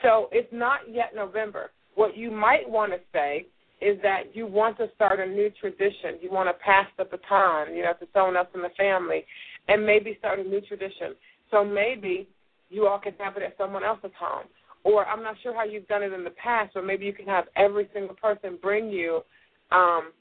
So 0.01 0.29
it's 0.31 0.51
not 0.51 0.81
yet 0.89 1.11
November. 1.15 1.71
What 1.95 2.15
you 2.15 2.31
might 2.31 2.69
want 2.69 2.91
to 2.93 2.99
say 3.11 3.47
is 3.81 3.97
that 4.01 4.35
you 4.35 4.47
want 4.47 4.77
to 4.77 4.89
start 4.95 5.19
a 5.19 5.25
new 5.25 5.51
tradition. 5.59 6.17
You 6.21 6.31
want 6.31 6.49
to 6.49 6.53
pass 6.63 6.87
the 6.97 7.05
baton, 7.05 7.75
you 7.75 7.83
know, 7.83 7.93
to 7.93 8.07
someone 8.13 8.37
else 8.37 8.47
in 8.55 8.61
the 8.61 8.71
family, 8.77 9.25
and 9.67 9.85
maybe 9.85 10.15
start 10.19 10.39
a 10.39 10.43
new 10.43 10.61
tradition. 10.61 11.13
So 11.51 11.63
maybe 11.63 12.27
you 12.69 12.87
all 12.87 12.99
can 12.99 13.13
have 13.19 13.37
it 13.37 13.43
at 13.43 13.55
someone 13.57 13.83
else's 13.83 14.11
home. 14.19 14.45
Or 14.83 15.05
I'm 15.05 15.23
not 15.23 15.35
sure 15.43 15.53
how 15.53 15.63
you've 15.63 15.87
done 15.87 16.03
it 16.03 16.13
in 16.13 16.23
the 16.23 16.31
past, 16.31 16.71
but 16.73 16.85
maybe 16.85 17.05
you 17.05 17.13
can 17.13 17.25
have 17.25 17.45
every 17.55 17.89
single 17.93 18.15
person 18.15 18.57
bring 18.61 18.89
you 18.89 19.21
um, 19.71 20.11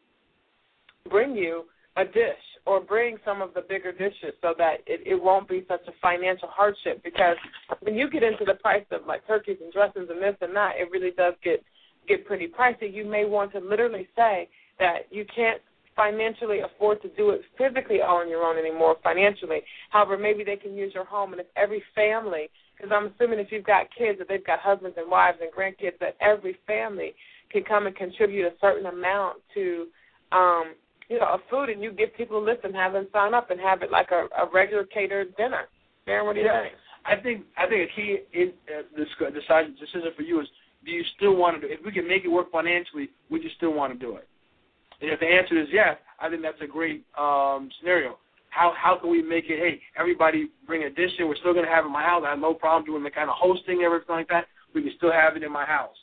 bring 1.09 1.37
you 1.37 1.65
a 1.97 2.05
dish 2.05 2.43
or 2.67 2.81
bring 2.81 3.17
some 3.25 3.41
of 3.41 3.55
the 3.55 3.61
bigger 3.61 3.93
dishes 3.93 4.35
so 4.43 4.55
that 4.59 4.79
it, 4.87 5.01
it 5.07 5.23
won't 5.23 5.49
be 5.49 5.65
such 5.69 5.83
a 5.87 5.93
financial 6.03 6.49
hardship 6.49 7.03
because 7.05 7.37
when 7.81 7.95
you 7.95 8.11
get 8.11 8.25
into 8.25 8.45
the 8.45 8.55
price 8.55 8.85
of 8.91 9.07
like 9.07 9.25
turkeys 9.27 9.59
and 9.63 9.73
dressings 9.73 10.09
and 10.11 10.21
this 10.21 10.35
and 10.41 10.55
that, 10.55 10.73
it 10.77 10.91
really 10.91 11.13
does 11.13 11.35
get 11.45 11.63
get 12.09 12.27
pretty 12.27 12.49
pricey. 12.49 12.93
You 12.93 13.05
may 13.05 13.25
want 13.25 13.53
to 13.53 13.61
literally 13.61 14.09
say 14.17 14.49
that 14.79 15.07
you 15.11 15.25
can't 15.35 15.61
financially 15.97 16.61
afford 16.61 17.03
to 17.03 17.09
do 17.17 17.31
it 17.31 17.41
physically 17.59 18.03
all 18.03 18.19
on 18.19 18.29
your 18.29 18.45
own 18.45 18.59
anymore 18.59 18.97
financially. 19.03 19.61
However, 19.91 20.17
maybe 20.17 20.45
they 20.45 20.57
can 20.57 20.77
use 20.77 20.93
your 20.95 21.05
home, 21.05 21.33
and 21.33 21.41
if 21.41 21.47
every 21.57 21.83
family, 21.95 22.49
because 22.77 22.93
I'm 22.95 23.07
assuming 23.07 23.39
if 23.39 23.51
you've 23.51 23.65
got 23.65 23.87
kids 23.97 24.19
that 24.19 24.29
they've 24.29 24.47
got 24.47 24.61
husbands 24.61 24.97
and 24.99 25.11
wives 25.11 25.39
and 25.41 25.51
grandkids, 25.51 25.99
that 26.01 26.17
every 26.21 26.59
family 26.67 27.15
can 27.51 27.65
come 27.65 27.87
and 27.87 27.97
contribute 27.97 28.47
a 28.47 28.53
certain 28.61 28.87
amount 28.87 29.39
to, 29.55 29.87
um, 30.33 30.75
you 31.09 31.19
know, 31.19 31.27
a 31.27 31.39
food, 31.51 31.71
and 31.71 31.83
you 31.83 31.93
give 31.93 32.15
people 32.17 32.39
a 32.39 32.45
list 32.45 32.61
and 32.65 32.75
have 32.75 32.93
them 32.93 33.09
sign 33.13 33.33
up 33.35 33.51
and 33.51 33.59
have 33.59 33.83
it 33.83 33.91
like 33.91 34.11
a, 34.11 34.29
a 34.41 34.49
regular 34.53 34.85
catered 34.85 35.35
dinner. 35.37 35.65
Darren, 36.07 36.27
what 36.27 36.35
do 36.35 36.41
you 36.41 36.47
Yeah. 36.47 36.63
think? 36.63 36.75
I 37.09 37.15
think 37.15 37.45
I 37.57 37.69
think 37.69 37.89
a 37.89 37.95
key 37.95 38.19
in 38.33 38.53
uh, 38.67 38.83
this 38.97 39.07
decision 39.33 39.77
decision 39.79 40.11
for 40.17 40.23
you 40.23 40.41
is 40.41 40.49
do 40.85 40.91
you 40.91 41.05
still 41.17 41.37
want 41.37 41.61
to 41.61 41.67
do? 41.67 41.73
If 41.73 41.85
we 41.85 41.93
can 41.93 42.07
make 42.07 42.25
it 42.25 42.29
work 42.29 42.51
financially, 42.51 43.11
would 43.31 43.45
you 43.45 43.51
still 43.57 43.73
want 43.73 43.93
to 43.93 43.99
do 43.99 44.17
it? 44.17 44.29
And 45.01 45.11
if 45.11 45.21
the 45.21 45.27
answer 45.27 45.61
is 45.61 45.69
yes, 45.73 45.97
I 46.21 46.29
think 46.29 46.43
that's 46.43 46.61
a 46.61 46.67
great 46.67 47.05
um, 47.19 47.71
scenario. 47.79 48.19
How 48.51 48.73
how 48.77 48.99
can 48.99 49.11
we 49.11 49.23
make 49.23 49.45
it? 49.49 49.59
Hey, 49.59 49.81
everybody 49.99 50.49
bring 50.67 50.85
a 50.85 50.91
dish 50.91 51.11
in. 51.19 51.29
We're 51.29 51.37
still 51.37 51.53
going 51.53 51.67
to 51.67 51.71
have 51.71 51.85
it 51.85 51.89
in 51.89 51.93
my 51.93 52.03
house. 52.03 52.23
I 52.27 52.31
have 52.31 52.39
no 52.39 52.55
problem 52.55 52.87
doing 52.87 53.03
the 53.03 53.11
kind 53.11 53.29
of 53.29 53.37
hosting 53.37 53.83
everything 53.83 54.15
like 54.15 54.29
that. 54.29 54.47
We 54.75 54.83
can 54.83 54.93
still 54.97 55.13
have 55.13 55.37
it 55.37 55.43
in 55.43 55.53
my 55.53 55.65
house. 55.65 55.97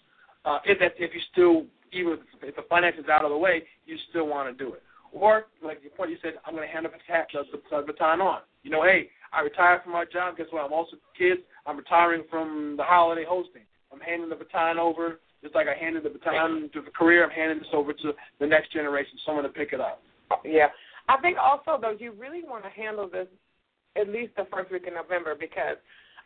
Uh, 0.46 0.60
if 0.66 0.80
that 0.80 0.94
if 0.98 1.14
you 1.14 1.22
still 1.32 1.66
even 1.92 2.18
if 2.42 2.56
the 2.56 2.62
finance 2.70 2.96
is 3.00 3.10
out 3.10 3.24
of 3.24 3.32
the 3.32 3.38
way, 3.38 3.64
you 3.86 3.98
still 4.10 4.28
want 4.28 4.56
to 4.56 4.64
do 4.64 4.74
it. 4.74 4.84
Or 5.12 5.46
like 5.64 5.80
your 5.82 5.92
point, 5.92 6.12
you 6.12 6.18
said 6.22 6.34
I'm 6.46 6.54
going 6.54 6.68
to 6.68 6.74
hand 6.74 6.86
the 6.86 6.90
baton, 6.90 7.46
the, 7.52 7.62
the 7.70 7.94
baton 7.94 8.22
on. 8.22 8.42
You 8.64 8.72
know, 8.72 8.84
hey, 8.84 9.10
I 9.32 9.42
retired 9.42 9.84
from 9.84 9.94
my 9.94 10.06
job. 10.06 10.38
Guess 10.38 10.48
what? 10.52 10.66
I'm 10.66 10.74
also 10.74 10.98
kids. 11.18 11.42
I'm 11.66 11.78
retiring 11.78 12.24
from 12.30 12.76
the 12.78 12.84
holiday 12.84 13.26
hosting. 13.28 13.64
I'm 13.92 14.00
handing 14.00 14.30
the 14.30 14.36
baton 14.36 14.78
over 14.78 15.20
just 15.44 15.54
like 15.54 15.68
I 15.68 15.78
handed 15.78 16.04
the 16.04 16.10
baton 16.10 16.70
to 16.74 16.82
the 16.82 16.90
career, 16.90 17.24
I'm 17.24 17.30
handing 17.30 17.60
this 17.60 17.68
over 17.74 17.94
to 17.94 18.14
the 18.40 18.48
next 18.48 18.72
generation, 18.72 19.20
someone 19.26 19.44
to 19.44 19.50
pick 19.50 19.74
it 19.74 19.82
up. 19.82 20.02
Yeah. 20.44 20.68
I 21.10 21.18
think 21.18 21.38
also 21.38 21.80
though 21.80 21.96
you 22.00 22.14
really 22.14 22.42
want 22.44 22.64
to 22.64 22.70
handle 22.70 23.10
this 23.10 23.28
at 23.96 24.08
least 24.10 24.36
the 24.38 24.48
first 24.52 24.72
week 24.72 24.86
in 24.88 24.96
November 24.96 25.36
because 25.40 25.78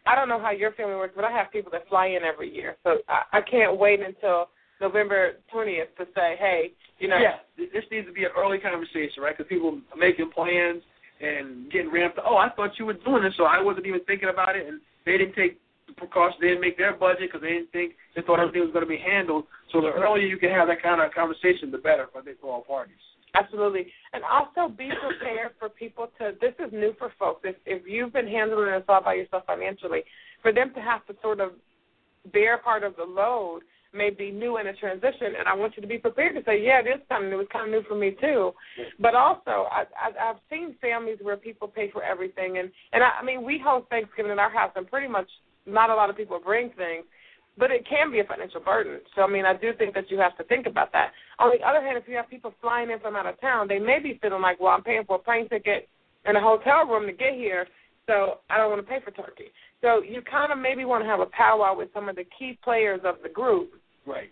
I 0.05 0.15
don't 0.15 0.29
know 0.29 0.39
how 0.39 0.51
your 0.51 0.71
family 0.71 0.95
works, 0.95 1.13
but 1.15 1.25
I 1.25 1.31
have 1.31 1.51
people 1.51 1.71
that 1.73 1.87
fly 1.89 2.07
in 2.07 2.23
every 2.23 2.53
year, 2.53 2.77
so 2.83 2.99
I, 3.09 3.23
I 3.33 3.41
can't 3.41 3.77
wait 3.77 3.99
until 3.99 4.49
November 4.79 5.33
20th 5.53 5.95
to 5.97 6.05
say, 6.15 6.35
hey, 6.39 6.71
you 6.99 7.07
know. 7.07 7.17
Yeah, 7.17 7.37
this 7.57 7.83
needs 7.91 8.07
to 8.07 8.13
be 8.13 8.23
an 8.23 8.31
early 8.37 8.59
conversation, 8.59 9.21
right? 9.21 9.35
Because 9.37 9.49
people 9.49 9.79
are 9.91 9.97
making 9.97 10.31
plans 10.31 10.81
and 11.19 11.69
getting 11.71 11.91
ramped. 11.91 12.19
Oh, 12.25 12.37
I 12.37 12.49
thought 12.49 12.77
you 12.77 12.85
were 12.85 12.93
doing 12.93 13.23
this, 13.23 13.33
so 13.35 13.43
I 13.43 13.61
wasn't 13.61 13.85
even 13.85 14.01
thinking 14.05 14.29
about 14.29 14.55
it, 14.55 14.67
and 14.67 14.79
they 15.05 15.17
didn't 15.17 15.35
take 15.35 15.59
precautions. 15.95 16.39
They 16.41 16.49
didn't 16.49 16.61
make 16.61 16.77
their 16.77 16.93
budget 16.93 17.29
because 17.31 17.41
they 17.41 17.53
didn't 17.53 17.71
think 17.71 17.93
they 18.15 18.21
thought 18.21 18.39
everything 18.39 18.61
was 18.61 18.71
going 18.71 18.85
to 18.85 18.89
be 18.89 18.97
handled. 18.97 19.45
So 19.71 19.81
the 19.81 19.91
earlier 19.91 20.25
you 20.25 20.37
can 20.37 20.49
have 20.49 20.67
that 20.67 20.81
kind 20.81 21.01
of 21.01 21.13
conversation, 21.13 21.71
the 21.71 21.77
better 21.77 22.07
for, 22.11 22.21
for 22.41 22.53
all 22.53 22.61
parties. 22.61 22.95
Absolutely. 23.33 23.87
And 24.13 24.23
also 24.23 24.73
be 24.73 24.89
prepared 24.89 25.51
for 25.59 25.69
people 25.69 26.07
to, 26.17 26.31
this 26.41 26.53
is 26.59 26.71
new 26.71 26.93
for 26.97 27.11
folks. 27.19 27.41
If, 27.43 27.55
if 27.65 27.83
you've 27.87 28.13
been 28.13 28.27
handling 28.27 28.71
this 28.71 28.83
all 28.89 29.03
by 29.03 29.15
yourself 29.15 29.43
financially, 29.45 30.03
for 30.41 30.51
them 30.51 30.73
to 30.75 30.81
have 30.81 31.05
to 31.07 31.15
sort 31.21 31.39
of 31.39 31.51
bear 32.33 32.57
part 32.57 32.83
of 32.83 32.95
the 32.95 33.03
load 33.03 33.61
may 33.93 34.09
be 34.09 34.31
new 34.31 34.57
in 34.57 34.67
a 34.67 34.73
transition. 34.73 35.33
And 35.37 35.47
I 35.47 35.55
want 35.55 35.75
you 35.75 35.81
to 35.81 35.87
be 35.87 35.97
prepared 35.97 36.35
to 36.35 36.43
say, 36.43 36.63
yeah, 36.63 36.79
it 36.79 36.87
is 36.87 37.01
kind 37.09 37.29
new. 37.29 37.39
It's 37.39 37.51
kind 37.51 37.65
of 37.65 37.71
new 37.71 37.87
for 37.87 37.95
me 37.95 38.15
too. 38.19 38.51
But 38.99 39.15
also, 39.15 39.67
I, 39.71 39.83
I, 39.99 40.29
I've 40.29 40.37
seen 40.49 40.75
families 40.81 41.17
where 41.21 41.37
people 41.37 41.67
pay 41.67 41.89
for 41.91 42.03
everything. 42.03 42.57
And, 42.57 42.71
and 42.93 43.03
I, 43.03 43.19
I 43.21 43.23
mean, 43.23 43.43
we 43.43 43.61
host 43.63 43.87
Thanksgiving 43.89 44.31
in 44.31 44.39
our 44.39 44.49
house, 44.49 44.71
and 44.75 44.87
pretty 44.87 45.07
much 45.07 45.27
not 45.67 45.89
a 45.89 45.95
lot 45.95 46.09
of 46.09 46.17
people 46.17 46.39
bring 46.43 46.69
things 46.71 47.05
but 47.57 47.71
it 47.71 47.87
can 47.89 48.11
be 48.11 48.19
a 48.19 48.23
financial 48.23 48.61
burden. 48.61 48.99
So 49.15 49.23
I 49.23 49.27
mean, 49.27 49.45
I 49.45 49.53
do 49.53 49.73
think 49.77 49.93
that 49.95 50.09
you 50.11 50.19
have 50.19 50.37
to 50.37 50.43
think 50.43 50.67
about 50.67 50.91
that. 50.93 51.11
On 51.39 51.49
the 51.49 51.65
other 51.67 51.81
hand, 51.81 51.97
if 51.97 52.07
you 52.07 52.15
have 52.15 52.29
people 52.29 52.53
flying 52.61 52.91
in 52.91 52.99
from 52.99 53.15
out 53.15 53.25
of 53.25 53.39
town, 53.41 53.67
they 53.67 53.79
may 53.79 53.99
be 53.99 54.19
feeling 54.21 54.41
like, 54.41 54.59
well, 54.59 54.73
I'm 54.73 54.83
paying 54.83 55.03
for 55.05 55.15
a 55.15 55.19
plane 55.19 55.49
ticket 55.49 55.89
and 56.25 56.37
a 56.37 56.41
hotel 56.41 56.85
room 56.85 57.07
to 57.07 57.13
get 57.13 57.33
here, 57.33 57.67
so 58.05 58.39
I 58.49 58.57
don't 58.57 58.69
want 58.69 58.85
to 58.85 58.87
pay 58.87 58.99
for 59.03 59.11
turkey. 59.11 59.51
So 59.81 60.01
you 60.01 60.21
kind 60.21 60.51
of 60.51 60.59
maybe 60.59 60.85
want 60.85 61.03
to 61.03 61.09
have 61.09 61.19
a 61.19 61.25
powwow 61.27 61.75
with 61.75 61.89
some 61.93 62.09
of 62.09 62.15
the 62.15 62.25
key 62.37 62.57
players 62.63 63.01
of 63.03 63.15
the 63.23 63.29
group, 63.29 63.71
right? 64.05 64.29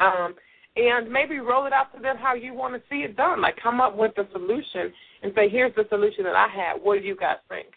Um, 0.00 0.34
and 0.76 1.10
maybe 1.10 1.38
roll 1.38 1.66
it 1.66 1.72
out 1.72 1.94
to 1.94 2.00
them 2.00 2.16
how 2.16 2.34
you 2.34 2.54
want 2.54 2.74
to 2.74 2.80
see 2.90 3.02
it 3.02 3.16
done. 3.16 3.42
Like 3.42 3.56
come 3.62 3.80
up 3.80 3.96
with 3.96 4.16
a 4.18 4.26
solution 4.32 4.92
and 5.22 5.32
say, 5.34 5.48
here's 5.48 5.74
the 5.74 5.84
solution 5.90 6.24
that 6.24 6.34
I 6.34 6.48
had. 6.48 6.82
What 6.82 7.00
do 7.00 7.06
you 7.06 7.16
guys 7.16 7.36
think? 7.48 7.68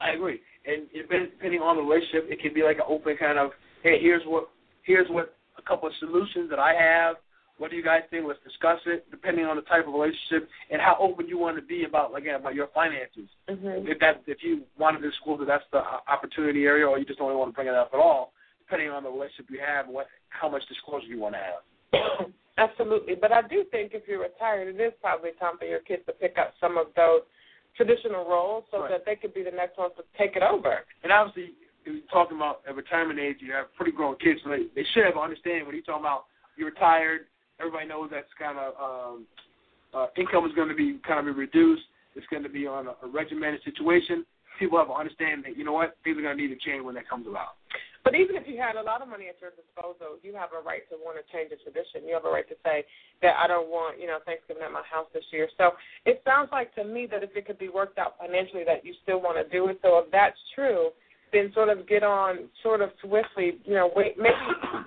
I 0.00 0.10
agree. 0.12 0.40
And 0.66 0.88
depending 0.92 1.60
on 1.60 1.76
the 1.76 1.82
relationship, 1.82 2.26
it 2.30 2.40
can 2.40 2.54
be 2.54 2.62
like 2.62 2.76
an 2.76 2.88
open 2.88 3.16
kind 3.16 3.38
of 3.38 3.50
hey, 3.84 4.00
here's 4.00 4.22
what 4.24 4.48
here's 4.82 5.08
what 5.08 5.36
a 5.58 5.62
couple 5.62 5.86
of 5.88 5.94
solutions 6.00 6.50
that 6.50 6.58
I 6.58 6.74
have. 6.74 7.16
What 7.58 7.70
do 7.70 7.76
you 7.76 7.84
guys 7.84 8.02
think? 8.10 8.26
Let's 8.26 8.42
discuss 8.42 8.80
it, 8.86 9.08
depending 9.12 9.44
on 9.44 9.54
the 9.54 9.62
type 9.62 9.86
of 9.86 9.94
relationship 9.94 10.48
and 10.70 10.82
how 10.82 10.96
open 10.98 11.28
you 11.28 11.38
want 11.38 11.54
to 11.56 11.62
be 11.62 11.84
about 11.84 12.16
again 12.18 12.34
about 12.34 12.56
your 12.56 12.66
finances. 12.74 13.30
Mm-hmm. 13.48 13.86
If 13.86 14.00
that 14.00 14.22
if 14.26 14.38
you 14.42 14.62
want 14.76 15.00
to 15.00 15.08
disclose 15.08 15.38
that 15.38 15.46
that's 15.46 15.64
the 15.70 15.82
opportunity 16.10 16.64
area, 16.64 16.88
or 16.88 16.98
you 16.98 17.04
just 17.04 17.20
don't 17.20 17.32
want 17.38 17.52
to 17.52 17.54
bring 17.54 17.68
it 17.68 17.74
up 17.74 17.90
at 17.94 18.00
all, 18.00 18.32
depending 18.58 18.90
on 18.90 19.04
the 19.04 19.10
relationship 19.10 19.46
you 19.50 19.60
have, 19.64 19.86
what 19.86 20.06
how 20.30 20.48
much 20.48 20.66
disclosure 20.68 21.06
you 21.06 21.20
want 21.20 21.36
to 21.36 21.40
have. 21.40 22.26
Absolutely, 22.58 23.14
but 23.14 23.30
I 23.30 23.42
do 23.42 23.64
think 23.70 23.92
if 23.94 24.02
you're 24.08 24.22
retired, 24.22 24.74
it 24.74 24.80
is 24.80 24.92
probably 25.00 25.30
time 25.38 25.58
for 25.58 25.64
your 25.64 25.80
kids 25.80 26.02
to 26.06 26.12
pick 26.12 26.36
up 26.38 26.54
some 26.60 26.78
of 26.78 26.86
those 26.96 27.22
traditional 27.76 28.24
roles 28.28 28.64
so 28.70 28.80
right. 28.80 28.90
that 28.90 29.04
they 29.04 29.16
could 29.16 29.34
be 29.34 29.42
the 29.42 29.50
next 29.50 29.78
ones 29.78 29.92
to 29.96 30.04
take 30.18 30.36
it 30.36 30.42
over. 30.42 30.80
And 31.02 31.12
obviously, 31.12 31.54
talking 32.10 32.36
about 32.36 32.62
at 32.68 32.76
retirement 32.76 33.18
age, 33.18 33.36
you 33.40 33.52
have 33.52 33.66
pretty 33.76 33.92
grown 33.92 34.16
kids, 34.16 34.40
so 34.44 34.50
they, 34.50 34.66
they 34.74 34.86
should 34.94 35.04
have 35.04 35.16
understanding 35.16 35.66
when 35.66 35.74
you're 35.74 35.84
talking 35.84 36.02
about 36.02 36.24
you're 36.56 36.70
retired. 36.70 37.26
Everybody 37.60 37.86
knows 37.88 38.10
that's 38.10 38.30
kind 38.38 38.58
of 38.58 38.74
um, 38.78 39.26
uh, 39.94 40.06
income 40.16 40.46
is 40.46 40.54
going 40.54 40.68
to 40.68 40.74
be 40.74 40.98
kind 41.06 41.18
of 41.18 41.26
be 41.26 41.38
reduced. 41.38 41.82
It's 42.16 42.26
going 42.28 42.42
to 42.42 42.48
be 42.48 42.66
on 42.66 42.86
a, 42.86 42.94
a 43.02 43.08
regimented 43.10 43.60
situation. 43.64 44.24
People 44.58 44.78
have 44.78 44.88
to 44.88 44.94
understand 44.94 45.44
that 45.44 45.56
you 45.56 45.64
know 45.64 45.72
what 45.72 45.96
things 46.04 46.18
are 46.18 46.22
going 46.22 46.36
to 46.36 46.42
need 46.42 46.54
to 46.54 46.60
change 46.60 46.84
when 46.84 46.94
that 46.94 47.08
comes 47.08 47.26
about. 47.26 47.58
But 48.04 48.14
even 48.14 48.36
if 48.36 48.44
you 48.46 48.60
had 48.60 48.76
a 48.76 48.84
lot 48.84 49.00
of 49.00 49.08
money 49.08 49.32
at 49.32 49.40
your 49.40 49.56
disposal, 49.56 50.20
you 50.20 50.36
have 50.36 50.52
a 50.52 50.60
right 50.60 50.84
to 50.92 50.96
want 51.00 51.16
to 51.16 51.24
change 51.32 51.50
a 51.50 51.58
tradition. 51.64 52.04
You 52.04 52.12
have 52.12 52.28
a 52.28 52.30
right 52.30 52.46
to 52.52 52.56
say 52.60 52.84
that 53.24 53.40
I 53.40 53.48
don't 53.48 53.72
want, 53.72 53.98
you 53.98 54.06
know, 54.06 54.20
Thanksgiving 54.28 54.62
at 54.62 54.70
my 54.70 54.84
house 54.84 55.08
this 55.16 55.24
year. 55.32 55.48
So 55.56 55.72
it 56.04 56.20
sounds 56.20 56.52
like 56.52 56.74
to 56.76 56.84
me 56.84 57.08
that 57.10 57.24
if 57.24 57.32
it 57.34 57.48
could 57.48 57.58
be 57.58 57.72
worked 57.72 57.96
out 57.96 58.20
financially, 58.20 58.62
that 58.68 58.84
you 58.84 58.92
still 59.02 59.24
want 59.24 59.40
to 59.40 59.48
do 59.48 59.68
it. 59.72 59.80
So 59.80 60.04
if 60.04 60.12
that's 60.12 60.36
true, 60.54 60.92
then 61.32 61.50
sort 61.56 61.72
of 61.72 61.88
get 61.88 62.04
on 62.04 62.52
sort 62.62 62.84
of 62.84 62.90
swiftly, 63.00 63.58
you 63.64 63.74
know, 63.74 63.90
wait 63.96 64.20
maybe 64.20 64.36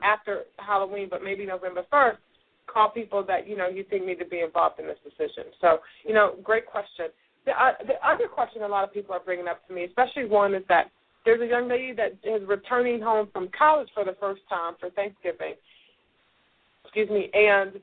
after 0.04 0.46
Halloween, 0.62 1.08
but 1.10 1.24
maybe 1.24 1.44
November 1.44 1.84
first, 1.90 2.20
call 2.68 2.92
people 2.92 3.26
that, 3.26 3.48
you 3.48 3.58
know, 3.58 3.68
you 3.68 3.84
think 3.90 4.06
need 4.06 4.20
to 4.20 4.26
be 4.26 4.42
involved 4.42 4.80
in 4.80 4.86
this 4.86 5.02
decision. 5.04 5.46
So, 5.60 5.80
you 6.06 6.14
know, 6.14 6.36
great 6.44 6.68
question. 6.68 7.08
The, 7.46 7.52
uh, 7.52 7.72
the 7.86 7.96
other 8.08 8.28
question 8.28 8.62
a 8.62 8.68
lot 8.68 8.84
of 8.84 8.94
people 8.94 9.16
are 9.16 9.24
bringing 9.24 9.48
up 9.48 9.66
to 9.68 9.74
me, 9.74 9.86
especially 9.86 10.26
one, 10.26 10.54
is 10.54 10.64
that 10.70 10.92
there's 11.28 11.42
a 11.42 11.46
young 11.46 11.68
lady 11.68 11.92
that 11.92 12.14
is 12.24 12.48
returning 12.48 13.02
home 13.02 13.28
from 13.34 13.50
college 13.58 13.90
for 13.94 14.06
the 14.06 14.16
first 14.18 14.42
time 14.48 14.76
for 14.80 14.90
Thanksgiving. 14.92 15.56
Excuse 16.86 17.10
me, 17.10 17.30
and 17.34 17.74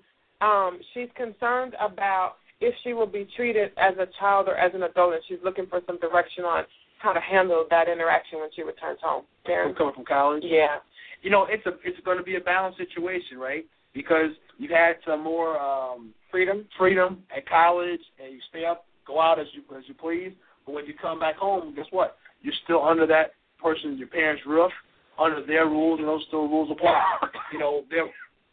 um, 0.40 0.80
she's 0.94 1.10
concerned 1.14 1.74
about 1.78 2.36
if 2.62 2.74
she 2.82 2.94
will 2.94 3.06
be 3.06 3.28
treated 3.36 3.72
as 3.76 3.92
a 3.98 4.08
child 4.18 4.48
or 4.48 4.56
as 4.56 4.72
an 4.74 4.84
adult, 4.84 5.12
and 5.12 5.22
she's 5.28 5.38
looking 5.44 5.66
for 5.66 5.82
some 5.86 5.98
direction 5.98 6.44
on 6.44 6.64
how 7.00 7.12
to 7.12 7.20
handle 7.20 7.66
that 7.68 7.86
interaction 7.86 8.40
when 8.40 8.48
she 8.56 8.62
returns 8.62 8.98
home. 9.02 9.24
Darren? 9.46 9.76
Coming 9.76 9.92
from 9.92 10.06
college? 10.06 10.42
Yeah. 10.46 10.78
You 11.20 11.28
know, 11.28 11.46
it's 11.50 11.66
a 11.66 11.72
it's 11.84 12.00
going 12.02 12.16
to 12.16 12.24
be 12.24 12.36
a 12.36 12.40
balanced 12.40 12.78
situation, 12.78 13.36
right? 13.36 13.66
Because 13.92 14.30
you've 14.56 14.70
had 14.70 14.96
some 15.06 15.22
more 15.22 15.60
um, 15.60 16.14
freedom, 16.30 16.64
freedom 16.78 17.22
at 17.36 17.46
college, 17.46 18.00
and 18.22 18.32
you 18.32 18.40
stay 18.48 18.64
up, 18.64 18.86
go 19.06 19.20
out 19.20 19.38
as 19.38 19.46
you 19.52 19.62
as 19.76 19.84
you 19.86 19.92
please. 19.92 20.32
But 20.64 20.72
when 20.72 20.86
you 20.86 20.94
come 20.94 21.20
back 21.20 21.36
home, 21.36 21.74
guess 21.76 21.84
what? 21.90 22.16
You're 22.44 22.54
still 22.62 22.84
under 22.84 23.06
that 23.06 23.32
person, 23.60 23.96
your 23.96 24.08
parents' 24.08 24.42
roof, 24.46 24.70
under 25.18 25.44
their 25.44 25.66
rules, 25.66 25.98
and 25.98 26.06
those 26.06 26.22
still 26.28 26.46
rules 26.46 26.70
apply. 26.70 27.02
you 27.52 27.58
know, 27.58 27.84
they're 27.90 28.06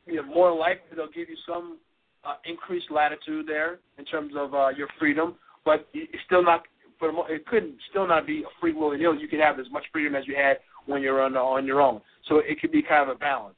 you 0.07 0.15
know, 0.15 0.23
more 0.23 0.55
likely 0.55 0.95
they'll 0.95 1.07
give 1.07 1.29
you 1.29 1.35
some 1.45 1.77
uh, 2.23 2.35
increased 2.45 2.89
latitude 2.89 3.45
there 3.47 3.79
in 3.97 4.05
terms 4.05 4.33
of 4.37 4.53
uh, 4.53 4.69
your 4.69 4.87
freedom, 4.97 5.35
but 5.65 5.87
it's 5.93 6.23
still 6.25 6.43
not 6.43 6.63
for 6.99 7.11
it 7.29 7.45
couldn't 7.47 7.75
still 7.89 8.07
not 8.07 8.25
be 8.25 8.43
a 8.43 8.49
free 8.61 8.73
will 8.73 8.97
deal. 8.97 9.13
You 9.13 9.27
could 9.27 9.39
have 9.39 9.59
as 9.59 9.65
much 9.71 9.83
freedom 9.91 10.15
as 10.15 10.25
you 10.27 10.35
had 10.35 10.57
when 10.85 11.01
you're 11.01 11.21
on 11.21 11.35
on 11.35 11.65
your 11.65 11.81
own. 11.81 11.99
So 12.29 12.37
it 12.37 12.61
could 12.61 12.71
be 12.71 12.81
kind 12.81 13.09
of 13.09 13.15
a 13.15 13.19
balance. 13.19 13.55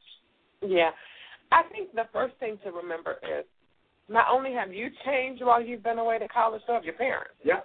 Yeah, 0.62 0.92
I 1.52 1.64
think 1.72 1.94
the 1.94 2.06
first 2.12 2.36
thing 2.40 2.58
to 2.64 2.72
remember 2.72 3.18
is 3.24 3.46
not 4.10 4.26
only 4.32 4.54
have 4.54 4.74
you 4.74 4.90
changed 5.06 5.44
while 5.44 5.62
you've 5.62 5.84
been 5.84 6.00
away 6.00 6.20
to 6.20 6.28
college, 6.28 6.62
so 6.66 6.74
have 6.74 6.84
your 6.84 6.94
parents. 6.94 7.36
Yeah. 7.44 7.60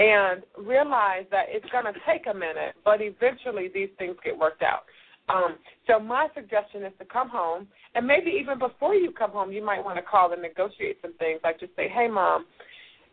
And 0.00 0.42
realize 0.56 1.26
that 1.30 1.46
it's 1.48 1.68
going 1.70 1.84
to 1.84 1.92
take 2.08 2.24
a 2.26 2.32
minute, 2.32 2.74
but 2.86 3.02
eventually 3.02 3.68
these 3.68 3.90
things 3.98 4.16
get 4.24 4.38
worked 4.38 4.62
out. 4.62 4.84
Um, 5.28 5.56
so 5.86 6.00
my 6.00 6.28
suggestion 6.34 6.84
is 6.84 6.92
to 6.98 7.04
come 7.04 7.28
home, 7.28 7.68
and 7.94 8.06
maybe 8.06 8.30
even 8.40 8.58
before 8.58 8.94
you 8.94 9.12
come 9.12 9.30
home, 9.32 9.52
you 9.52 9.62
might 9.62 9.84
want 9.84 9.98
to 9.98 10.02
call 10.02 10.32
and 10.32 10.40
negotiate 10.40 10.98
some 11.02 11.12
things, 11.18 11.40
like 11.44 11.60
just 11.60 11.76
say, 11.76 11.86
"Hey, 11.86 12.08
mom, 12.08 12.46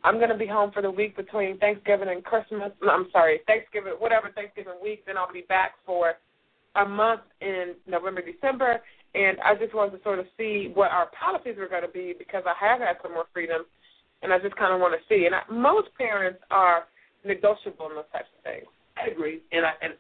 I'm 0.04 0.18
going 0.18 0.30
to 0.30 0.38
be 0.38 0.48
home 0.48 0.72
for 0.72 0.82
the 0.82 0.90
week 0.92 1.16
between 1.18 1.58
Thanksgiving 1.58 2.10
and 2.10 2.24
Christmas. 2.24 2.72
I'm 2.90 3.08
sorry, 3.12 3.42
Thanksgiving, 3.48 3.94
whatever 4.00 4.32
Thanksgiving 4.34 4.80
week. 4.82 5.06
Then 5.06 5.18
I'll 5.18 5.32
be 5.32 5.46
back 5.50 5.74
for 5.86 6.14
a 6.76 6.86
month 6.86 7.22
in 7.42 7.76
November, 7.88 8.22
December. 8.22 8.80
And 9.16 9.38
I 9.44 9.56
just 9.56 9.74
wanted 9.74 9.98
to 9.98 10.04
sort 10.04 10.20
of 10.20 10.26
see 10.38 10.72
what 10.74 10.92
our 10.92 11.10
policies 11.20 11.56
were 11.58 11.68
going 11.68 11.82
to 11.82 11.88
be 11.88 12.14
because 12.18 12.44
I 12.46 12.54
have 12.64 12.80
had 12.80 12.98
some 13.02 13.14
more 13.14 13.26
freedom, 13.34 13.64
and 14.22 14.34
I 14.34 14.40
just 14.40 14.56
kind 14.56 14.74
of 14.74 14.80
want 14.80 14.94
to 14.94 15.02
see. 15.08 15.26
And 15.26 15.36
I, 15.36 15.42
most 15.52 15.90
parents 15.98 16.40
are 16.52 16.86
negotiable 17.26 17.90
in 17.90 17.96
those 17.96 18.12
types 18.12 18.30
of 18.38 18.44
things. 18.44 18.66
I 18.98 19.12
agree, 19.12 19.42
and 19.52 19.64
I, 19.64 19.74
and 19.82 19.94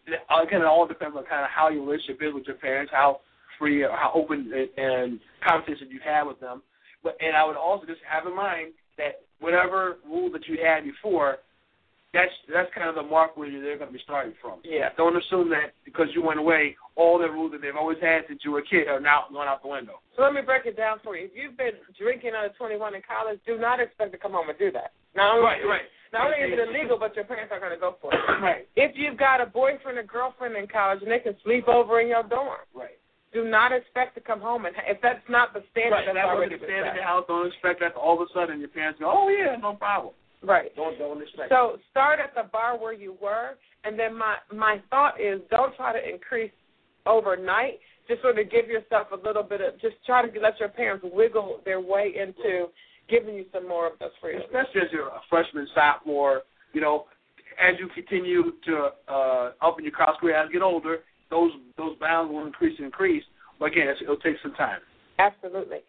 again, 0.47 0.61
it 0.61 0.65
all 0.65 0.87
depends 0.87 1.15
on 1.15 1.23
kind 1.25 1.43
of 1.43 1.51
how 1.53 1.69
your 1.69 1.85
relationship 1.85 2.19
is 2.21 2.33
with 2.33 2.47
your 2.47 2.55
parents, 2.55 2.91
how 2.91 3.21
free, 3.59 3.83
or 3.83 3.91
how 3.91 4.11
open 4.15 4.51
and, 4.77 5.19
conversation 5.47 5.87
you 5.91 5.99
have 6.03 6.25
with 6.27 6.39
them. 6.39 6.63
But 7.03 7.15
and 7.21 7.35
I 7.35 7.45
would 7.45 7.55
also 7.55 7.85
just 7.85 8.01
have 8.09 8.25
in 8.25 8.35
mind 8.35 8.73
that 8.97 9.21
whatever 9.39 9.97
rule 10.05 10.31
that 10.31 10.47
you 10.47 10.57
had 10.63 10.83
before, 10.83 11.37
that's 12.13 12.31
that's 12.51 12.69
kind 12.73 12.87
of 12.87 12.95
the 12.95 13.03
mark 13.03 13.35
where 13.35 13.51
they're 13.51 13.77
going 13.77 13.91
to 13.91 13.93
be 13.93 14.03
starting 14.03 14.33
from. 14.41 14.59
Yeah. 14.63 14.89
Don't 14.95 15.15
assume 15.15 15.49
that 15.49 15.75
because 15.83 16.07
you 16.15 16.23
went 16.23 16.39
away, 16.39 16.75
all 16.95 17.19
the 17.19 17.27
rules 17.27 17.51
that 17.51 17.61
they've 17.61 17.75
always 17.75 17.99
had 18.01 18.23
since 18.27 18.41
you 18.43 18.51
were 18.51 18.59
a 18.59 18.65
kid 18.65 18.87
are 18.87 18.99
now 18.99 19.25
going 19.31 19.47
out 19.47 19.61
the 19.61 19.67
window. 19.67 19.99
So 20.15 20.23
let 20.23 20.33
me 20.33 20.41
break 20.41 20.65
it 20.65 20.77
down 20.77 20.99
for 21.03 21.17
you. 21.17 21.25
If 21.25 21.31
you've 21.35 21.57
been 21.57 21.75
drinking 21.99 22.31
under 22.31 22.53
21 22.55 22.95
in 22.95 23.01
college, 23.03 23.39
do 23.45 23.57
not 23.57 23.79
expect 23.79 24.11
to 24.13 24.17
come 24.17 24.31
home 24.31 24.49
and 24.49 24.57
do 24.57 24.71
that. 24.71 24.91
Not 25.15 25.35
only, 25.35 25.45
right, 25.45 25.61
right. 25.67 25.87
Not 26.13 26.31
only 26.31 26.39
is 26.39 26.55
it 26.55 26.63
illegal, 26.63 26.97
but 26.97 27.15
your 27.15 27.25
parents 27.25 27.51
are 27.51 27.59
going 27.59 27.75
to 27.75 27.79
go 27.79 27.97
for 28.01 28.13
it. 28.13 28.21
Right. 28.41 28.67
If 28.75 28.95
you've 28.95 29.17
got 29.17 29.41
a 29.41 29.45
boyfriend 29.45 29.97
or 29.97 30.03
girlfriend 30.03 30.55
in 30.55 30.67
college 30.67 31.01
and 31.01 31.11
they 31.11 31.19
can 31.19 31.35
sleep 31.43 31.67
over 31.67 31.99
in 31.99 32.07
your 32.07 32.23
dorm, 32.23 32.63
right. 32.73 32.95
Do 33.33 33.43
not 33.43 33.73
expect 33.73 34.15
to 34.15 34.21
come 34.21 34.39
home 34.39 34.65
and 34.65 34.73
if 34.87 35.01
that's 35.03 35.21
not 35.27 35.53
the 35.53 35.61
standard, 35.71 35.91
right. 35.91 36.05
that's, 36.07 36.15
that's 36.15 36.31
already 36.31 36.55
the 36.55 36.63
standard 36.63 36.95
in 36.95 36.97
the 36.97 37.03
house. 37.03 37.25
Don't 37.27 37.45
expect 37.45 37.81
that 37.81 37.93
all 37.93 38.15
of 38.15 38.23
a 38.23 38.31
sudden 38.33 38.59
your 38.63 38.69
parents 38.69 38.99
go, 38.99 39.11
oh 39.11 39.27
yeah, 39.27 39.59
no 39.59 39.73
problem. 39.73 40.13
Right. 40.43 40.75
Don't 40.75 40.97
don't 40.99 41.21
expect. 41.21 41.49
So 41.49 41.77
start 41.91 42.19
at 42.19 42.35
the 42.35 42.49
bar 42.49 42.77
where 42.77 42.93
you 42.93 43.17
were, 43.21 43.57
and 43.83 43.97
then 43.97 44.15
my 44.15 44.35
my 44.53 44.81
thought 44.89 45.19
is 45.19 45.41
don't 45.49 45.75
try 45.75 45.93
to 45.93 46.09
increase 46.09 46.51
overnight. 47.05 47.79
Just 48.07 48.21
sort 48.21 48.39
of 48.39 48.49
give 48.49 48.67
yourself 48.67 49.07
a 49.11 49.27
little 49.27 49.43
bit 49.43 49.61
of 49.61 49.79
just 49.81 49.95
try 50.05 50.27
to 50.27 50.39
let 50.39 50.59
your 50.59 50.69
parents 50.69 51.05
wiggle 51.11 51.61
their 51.65 51.81
way 51.81 52.13
into 52.15 52.67
giving 53.09 53.35
you 53.35 53.45
some 53.51 53.67
more 53.67 53.87
of 53.87 53.93
those 53.99 54.11
freedoms. 54.21 54.45
Especially 54.45 54.81
as 54.81 54.87
you're 54.91 55.07
a 55.07 55.21
freshman, 55.29 55.67
sophomore, 55.73 56.43
you 56.73 56.81
know, 56.81 57.05
as 57.59 57.75
you 57.79 57.87
continue 57.93 58.51
to 58.65 58.89
uh, 59.07 59.51
up 59.61 59.79
in 59.79 59.85
your 59.85 59.93
college 59.93 60.19
career, 60.19 60.35
as 60.35 60.47
you 60.47 60.59
get 60.59 60.61
older, 60.61 60.99
those 61.29 61.51
those 61.77 61.97
bounds 61.99 62.31
will 62.31 62.45
increase 62.45 62.77
and 62.77 62.85
increase. 62.85 63.23
But 63.59 63.71
again, 63.71 63.87
it'll 64.01 64.17
take 64.17 64.35
some 64.43 64.53
time. 64.53 64.79
Absolutely. 65.19 65.79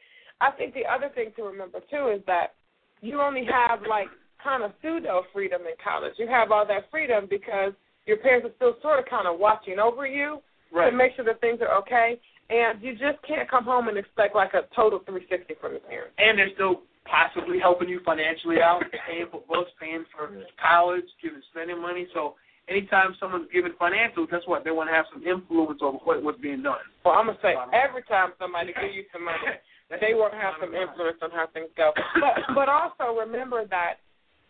I 0.40 0.50
think 0.52 0.74
the 0.74 0.86
other 0.86 1.10
thing 1.14 1.32
to 1.36 1.42
remember 1.42 1.80
too 1.90 2.12
is 2.14 2.22
that 2.26 2.54
you 3.02 3.20
only 3.20 3.44
have 3.44 3.80
like 3.88 4.08
kind 4.42 4.62
of 4.62 4.72
pseudo 4.82 5.24
freedom 5.32 5.62
in 5.62 5.74
college. 5.82 6.14
You 6.18 6.28
have 6.28 6.52
all 6.52 6.66
that 6.66 6.90
freedom 6.90 7.26
because 7.28 7.72
your 8.06 8.16
parents 8.18 8.46
are 8.46 8.54
still 8.56 8.74
sort 8.82 8.98
of 8.98 9.06
kind 9.06 9.26
of 9.26 9.38
watching 9.38 9.78
over 9.78 10.06
you 10.06 10.40
right. 10.72 10.90
to 10.90 10.96
make 10.96 11.14
sure 11.16 11.24
that 11.24 11.40
things 11.40 11.60
are 11.60 11.76
okay. 11.78 12.18
And 12.50 12.82
you 12.82 12.92
just 12.92 13.20
can't 13.26 13.48
come 13.50 13.64
home 13.64 13.88
and 13.88 13.98
expect 13.98 14.34
like 14.34 14.54
a 14.54 14.64
total 14.74 15.00
360 15.04 15.54
from 15.60 15.72
your 15.72 15.84
parents. 15.84 16.14
And 16.16 16.38
they're 16.38 16.54
still 16.54 16.82
possibly 17.04 17.58
helping 17.58 17.88
you 17.88 18.00
financially 18.04 18.60
out, 18.60 18.82
paying 19.06 19.26
for 19.30 19.42
books, 19.48 19.70
paying 19.80 20.04
for 20.12 20.32
college, 20.60 21.04
giving 21.22 21.42
spending 21.52 21.80
money. 21.80 22.06
So 22.14 22.36
anytime 22.68 23.16
someone's 23.20 23.48
giving 23.52 23.72
financial, 23.78 24.26
guess 24.26 24.44
what? 24.46 24.64
They 24.64 24.70
want 24.70 24.88
to 24.88 24.94
have 24.94 25.06
some 25.12 25.24
influence 25.26 25.80
over 25.82 25.98
what, 26.04 26.22
what's 26.22 26.40
being 26.40 26.62
done. 26.62 26.84
Well, 27.04 27.14
I'm 27.14 27.26
gonna 27.26 27.38
say 27.42 27.54
every 27.72 28.02
time 28.04 28.32
somebody 28.38 28.72
gives 28.72 28.94
you 28.94 29.04
some 29.12 29.24
money, 29.24 29.60
they 30.00 30.12
want 30.14 30.32
to 30.32 30.38
have 30.38 30.54
some 30.60 30.74
influence 30.74 31.18
on 31.20 31.30
how 31.32 31.48
things 31.52 31.68
go. 31.76 31.92
But 32.20 32.54
but 32.54 32.68
also 32.68 33.16
remember 33.18 33.64
that 33.68 34.00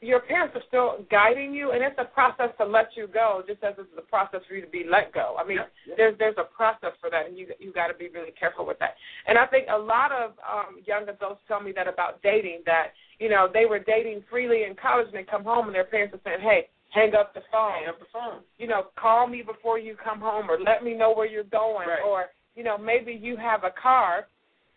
your 0.01 0.21
parents 0.21 0.55
are 0.55 0.63
still 0.69 1.05
guiding 1.11 1.53
you, 1.53 1.73
and 1.73 1.83
it's 1.83 1.99
a 1.99 2.05
process 2.05 2.51
to 2.59 2.65
let 2.65 2.91
you 2.97 3.09
go, 3.09 3.43
just 3.47 3.63
as 3.65 3.75
it's 3.79 3.89
a 3.99 4.03
process 4.03 4.41
for 4.49 4.55
you 4.55 4.61
to 4.63 4.71
be 4.71 4.85
let 4.89 5.13
go. 5.13 5.35
I 5.39 5.45
mean, 5.45 5.59
Yeah, 5.59 5.95
there's 5.97 6.19
there's 6.19 6.37
a 6.39 6.45
process 6.45 6.93
for 7.01 7.11
that, 7.11 7.27
and 7.27 7.37
you 7.37 7.49
you 7.59 7.73
got 7.73 7.89
to 7.89 7.95
be 7.95 8.09
really 8.09 8.31
careful 8.39 8.65
with 8.65 8.79
that. 8.79 8.95
And 9.27 9.37
I 9.37 9.47
think 9.47 9.67
a 9.71 9.79
lot 9.79 10.13
of 10.13 10.33
um, 10.47 10.81
young 10.87 11.09
adults 11.09 11.41
tell 11.49 11.61
me 11.61 11.73
that 11.73 11.89
about 11.89 12.23
dating, 12.23 12.63
that 12.67 12.93
you 13.19 13.29
know 13.29 13.49
they 13.53 13.67
were 13.67 13.81
dating 13.81 14.23
freely 14.31 14.65
in 14.65 14.77
college, 14.77 15.07
and 15.09 15.17
they 15.17 15.25
come 15.25 15.43
home, 15.45 15.67
and 15.67 15.75
their 15.75 15.85
parents 15.85 16.15
are 16.15 16.21
saying, 16.25 16.41
"Hey, 16.41 16.69
hang 16.91 17.15
up 17.15 17.35
the 17.35 17.43
phone. 17.51 17.73
Hang 17.73 17.89
up 17.89 17.99
the 17.99 18.07
phone. 18.13 18.41
You 18.59 18.69
know, 18.69 18.87
call 18.97 19.27
me 19.27 19.43
before 19.43 19.79
you 19.79 19.97
come 19.97 20.21
home, 20.21 20.49
or 20.49 20.61
let 20.61 20.85
me 20.85 20.95
know 20.95 21.13
where 21.13 21.27
you're 21.27 21.43
going, 21.45 21.89
Right. 21.89 22.03
or 22.07 22.27
you 22.55 22.63
know, 22.63 22.79
maybe 22.79 23.13
you 23.13 23.37
have 23.37 23.65
a 23.65 23.71
car." 23.71 24.27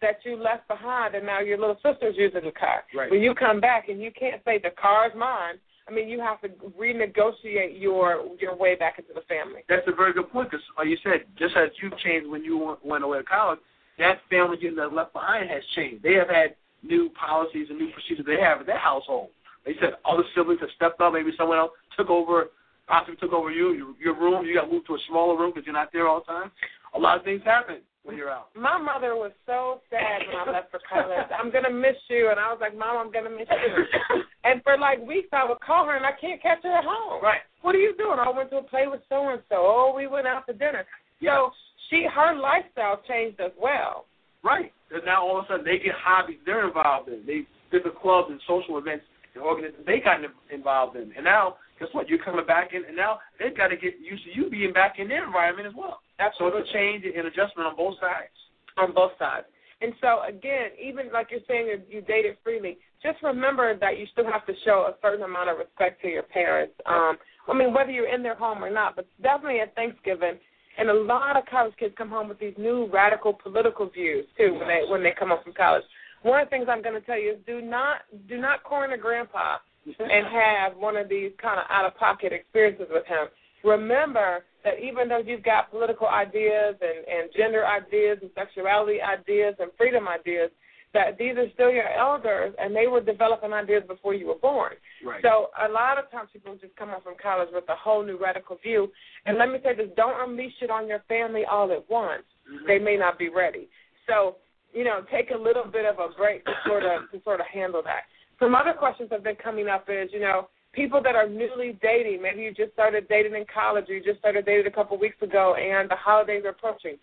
That 0.01 0.17
you 0.23 0.35
left 0.35 0.67
behind, 0.67 1.13
and 1.13 1.25
now 1.25 1.41
your 1.41 1.59
little 1.59 1.77
sister's 1.83 2.15
using 2.17 2.41
the 2.43 2.51
car. 2.51 2.83
Right. 2.95 3.11
When 3.11 3.21
you 3.21 3.35
come 3.35 3.59
back, 3.59 3.87
and 3.87 4.01
you 4.01 4.11
can't 4.11 4.41
say 4.43 4.57
the 4.57 4.71
car's 4.71 5.11
mine. 5.15 5.55
I 5.87 5.93
mean, 5.93 6.09
you 6.09 6.19
have 6.19 6.41
to 6.41 6.49
renegotiate 6.79 7.79
your 7.79 8.25
your 8.39 8.55
way 8.55 8.75
back 8.75 8.97
into 8.97 9.13
the 9.13 9.21
family. 9.21 9.61
That's 9.69 9.87
a 9.87 9.95
very 9.95 10.13
good 10.13 10.31
point 10.31 10.49
because, 10.49 10.65
like 10.77 10.87
you 10.87 10.97
said, 11.03 11.25
just 11.37 11.55
as 11.55 11.69
you've 11.81 11.97
changed 11.99 12.27
when 12.29 12.43
you 12.43 12.57
went- 12.57 12.85
went 12.85 13.03
away 13.03 13.17
to 13.19 13.23
college, 13.23 13.59
that 13.97 14.21
family 14.29 14.57
you 14.59 14.73
that 14.75 14.93
left 14.93 15.13
behind 15.13 15.49
has 15.49 15.63
changed. 15.75 16.01
They 16.01 16.13
have 16.13 16.29
had 16.29 16.55
new 16.81 17.09
policies 17.09 17.69
and 17.69 17.77
new 17.77 17.91
procedures 17.91 18.25
they 18.25 18.39
have 18.39 18.61
in 18.61 18.65
their 18.65 18.77
household. 18.77 19.29
They 19.65 19.75
said 19.79 19.97
other 20.05 20.23
siblings 20.33 20.61
have 20.61 20.71
stepped 20.71 20.99
up. 21.01 21.13
Maybe 21.13 21.31
someone 21.37 21.59
else 21.59 21.73
took 21.95 22.09
over, 22.09 22.49
possibly 22.87 23.17
took 23.17 23.33
over 23.33 23.51
you, 23.51 23.73
your, 23.73 23.93
your 23.99 24.13
room. 24.15 24.45
You 24.45 24.55
got 24.55 24.71
moved 24.71 24.87
to 24.87 24.95
a 24.95 24.99
smaller 25.07 25.37
room 25.37 25.51
because 25.51 25.65
you're 25.67 25.73
not 25.73 25.91
there 25.91 26.07
all 26.07 26.21
the 26.21 26.25
time. 26.25 26.51
A 26.95 26.99
lot 26.99 27.17
of 27.17 27.23
things 27.23 27.43
happen 27.43 27.81
when 28.03 28.17
you're 28.17 28.29
out. 28.29 28.49
My 28.55 28.77
mother 28.77 29.15
was 29.15 29.31
so 29.45 29.81
sad 29.89 30.21
when 30.27 30.47
I 30.47 30.51
left 30.51 30.71
for 30.71 30.79
college. 30.89 31.27
I'm 31.37 31.51
gonna 31.51 31.71
miss 31.71 31.95
you, 32.09 32.29
and 32.29 32.39
I 32.39 32.51
was 32.51 32.57
like, 32.59 32.77
Mom, 32.77 32.97
I'm 32.97 33.11
gonna 33.11 33.29
miss 33.29 33.47
you. 33.49 34.21
and 34.43 34.63
for 34.63 34.77
like 34.77 34.99
weeks, 35.05 35.29
I 35.31 35.47
would 35.47 35.59
call 35.59 35.85
her, 35.85 35.95
and 35.95 36.05
I 36.05 36.11
can't 36.19 36.41
catch 36.41 36.63
her 36.63 36.73
at 36.73 36.85
home. 36.85 37.21
Right. 37.21 37.41
What 37.61 37.75
are 37.75 37.79
you 37.79 37.95
doing? 37.97 38.17
I 38.19 38.29
went 38.29 38.49
to 38.51 38.57
a 38.57 38.63
play 38.63 38.87
with 38.87 39.01
so 39.09 39.29
and 39.29 39.41
so. 39.49 39.57
Oh, 39.57 39.93
we 39.95 40.07
went 40.07 40.27
out 40.27 40.47
to 40.47 40.53
dinner. 40.53 40.85
So 41.23 41.51
she, 41.89 42.07
her 42.13 42.35
lifestyle 42.35 43.01
changed 43.07 43.39
as 43.39 43.51
well. 43.61 44.05
Right. 44.43 44.71
And 44.91 45.05
now 45.05 45.25
all 45.25 45.39
of 45.39 45.45
a 45.45 45.47
sudden 45.47 45.65
they 45.65 45.77
get 45.77 45.93
hobbies 45.95 46.39
they're 46.45 46.67
involved 46.67 47.09
in. 47.09 47.23
They 47.25 47.45
different 47.71 47.99
clubs 47.99 48.29
and 48.31 48.41
social 48.47 48.77
events 48.77 49.05
and 49.35 49.43
organizations 49.43 49.85
they 49.85 49.99
got 49.99 50.19
involved 50.51 50.95
in. 50.97 51.11
And 51.15 51.23
now 51.23 51.55
guess 51.79 51.89
what? 51.91 52.09
You're 52.09 52.23
coming 52.23 52.45
back 52.45 52.73
in 52.73 52.83
and 52.85 52.95
now 52.95 53.19
they've 53.39 53.55
got 53.55 53.67
to 53.67 53.77
get 53.77 53.93
used 54.01 54.23
to 54.25 54.31
you 54.33 54.49
being 54.49 54.73
back 54.73 54.95
in 54.97 55.07
their 55.07 55.25
environment 55.25 55.67
as 55.67 55.73
well. 55.77 56.01
So 56.37 56.47
it's 56.47 56.69
a 56.69 56.73
change 56.73 57.05
and 57.05 57.27
adjustment 57.27 57.67
on 57.67 57.75
both 57.75 57.95
sides. 57.99 58.29
on 58.77 58.93
both 58.93 59.11
sides. 59.19 59.45
And 59.81 59.93
so 59.99 60.21
again, 60.27 60.69
even 60.81 61.11
like 61.11 61.29
you're 61.29 61.41
saying 61.47 61.67
you- 61.67 61.83
you 61.89 62.01
dated 62.01 62.37
freely, 62.43 62.77
just 63.03 63.21
remember 63.21 63.73
that 63.75 63.97
you 63.97 64.05
still 64.07 64.25
have 64.31 64.45
to 64.45 64.55
show 64.63 64.85
a 64.85 64.95
certain 65.01 65.23
amount 65.23 65.49
of 65.49 65.57
respect 65.57 66.01
to 66.03 66.09
your 66.09 66.23
parents. 66.23 66.73
Um, 66.85 67.19
I 67.47 67.53
mean, 67.53 67.73
whether 67.73 67.91
you're 67.91 68.07
in 68.07 68.23
their 68.23 68.35
home 68.35 68.63
or 68.63 68.69
not, 68.69 68.95
but 68.95 69.05
definitely 69.21 69.59
at 69.59 69.75
Thanksgiving. 69.75 70.39
And 70.77 70.89
a 70.89 70.93
lot 70.93 71.35
of 71.35 71.45
college 71.47 71.75
kids 71.77 71.93
come 71.97 72.09
home 72.09 72.29
with 72.29 72.39
these 72.39 72.57
new 72.57 72.85
radical 72.85 73.33
political 73.33 73.87
views 73.87 74.25
too 74.37 74.53
when 74.53 74.67
they 74.67 74.85
when 74.87 75.03
they 75.03 75.11
come 75.11 75.29
home 75.29 75.43
from 75.43 75.53
college. 75.53 75.83
One 76.21 76.39
of 76.39 76.47
the 76.47 76.51
things 76.51 76.69
I'm 76.69 76.81
going 76.81 76.95
to 76.95 77.05
tell 77.05 77.19
you 77.19 77.31
is 77.33 77.39
do 77.45 77.61
not 77.61 78.03
do 78.29 78.37
not 78.37 78.63
corner 78.63 78.95
grandpa 78.97 79.57
and 79.99 80.27
have 80.27 80.77
one 80.77 80.95
of 80.95 81.09
these 81.09 81.31
kind 81.41 81.59
of 81.59 81.65
out 81.69 81.85
of 81.85 81.97
pocket 81.97 82.31
experiences 82.31 82.87
with 82.89 83.05
him. 83.05 83.27
Remember 83.63 84.43
that 84.63 84.79
even 84.79 85.09
though 85.09 85.21
you've 85.25 85.43
got 85.43 85.71
political 85.71 86.07
ideas 86.07 86.75
and, 86.81 87.05
and 87.07 87.29
gender 87.35 87.65
ideas 87.65 88.19
and 88.21 88.29
sexuality 88.35 89.01
ideas 89.01 89.55
and 89.59 89.71
freedom 89.77 90.07
ideas, 90.07 90.51
that 90.93 91.17
these 91.17 91.37
are 91.37 91.47
still 91.53 91.71
your 91.71 91.87
elders 91.87 92.53
and 92.59 92.75
they 92.75 92.87
were 92.87 93.01
developing 93.01 93.53
ideas 93.53 93.83
before 93.87 94.13
you 94.13 94.27
were 94.27 94.35
born. 94.35 94.73
Right. 95.05 95.21
So 95.23 95.47
a 95.65 95.71
lot 95.71 95.97
of 95.97 96.11
times 96.11 96.29
people 96.33 96.57
just 96.59 96.75
come 96.75 96.89
home 96.89 97.01
from 97.01 97.15
college 97.21 97.49
with 97.53 97.63
a 97.69 97.75
whole 97.75 98.03
new 98.03 98.17
radical 98.17 98.57
view. 98.61 98.91
And 99.25 99.37
let 99.37 99.49
me 99.49 99.59
say 99.63 99.75
this, 99.75 99.87
don't 99.95 100.29
unleash 100.29 100.53
it 100.61 100.69
on 100.69 100.87
your 100.87 101.01
family 101.07 101.43
all 101.49 101.71
at 101.71 101.89
once. 101.89 102.23
Mm-hmm. 102.51 102.67
They 102.67 102.79
may 102.79 102.97
not 102.97 103.17
be 103.17 103.29
ready. 103.29 103.69
So, 104.07 104.35
you 104.73 104.83
know, 104.83 105.01
take 105.11 105.31
a 105.31 105.37
little 105.37 105.65
bit 105.65 105.85
of 105.85 105.99
a 105.99 106.13
break 106.17 106.43
to 106.45 106.51
sort 106.65 106.83
of 106.83 107.09
to 107.11 107.21
sort 107.23 107.39
of 107.39 107.45
handle 107.47 107.81
that. 107.83 108.01
Some 108.39 108.55
other 108.55 108.73
questions 108.73 109.09
have 109.11 109.23
been 109.23 109.35
coming 109.35 109.67
up 109.67 109.85
is, 109.87 110.09
you 110.11 110.19
know, 110.19 110.49
people 110.73 111.01
that 111.03 111.15
are 111.15 111.27
newly 111.27 111.77
dating, 111.81 112.21
maybe 112.21 112.41
you 112.41 112.53
just 112.53 112.73
started 112.73 113.07
dating 113.09 113.35
in 113.35 113.45
college 113.53 113.85
or 113.89 113.95
you 113.95 114.03
just 114.03 114.19
started 114.19 114.45
dating 114.45 114.67
a 114.67 114.71
couple 114.71 114.97
weeks 114.97 115.21
ago 115.21 115.55
and 115.55 115.89
the 115.89 115.95
holidays 115.95 116.43
are 116.45 116.49
approaching. 116.49 116.97